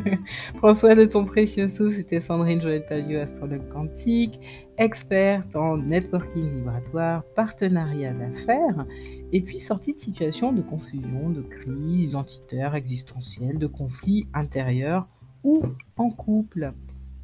Prends 0.56 0.74
soin 0.74 0.94
de 0.94 1.06
ton 1.06 1.24
précieux 1.24 1.68
sou, 1.68 1.90
c'était 1.90 2.20
Sandrine 2.20 2.60
Joël 2.60 2.84
Pavio, 2.86 3.20
astrologue 3.20 3.68
quantique, 3.68 4.40
experte 4.76 5.56
en 5.56 5.78
networking 5.78 6.46
vibratoire, 6.56 7.24
partenariat 7.34 8.12
d'affaires, 8.12 8.86
et 9.32 9.40
puis 9.40 9.60
sortie 9.60 9.94
de 9.94 9.98
situations 9.98 10.52
de 10.52 10.62
confusion, 10.62 11.30
de 11.30 11.42
crise 11.42 12.04
identitaire, 12.04 12.74
existentielle, 12.74 13.58
de 13.58 13.66
conflits 13.66 14.28
intérieurs 14.34 15.08
ou 15.42 15.62
en 15.96 16.10
couple. 16.10 16.72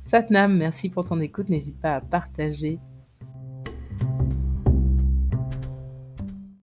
Satnam, 0.02 0.56
merci 0.56 0.88
pour 0.88 1.06
ton 1.06 1.20
écoute, 1.20 1.48
n'hésite 1.48 1.78
pas 1.80 1.96
à 1.96 2.00
partager 2.00 2.78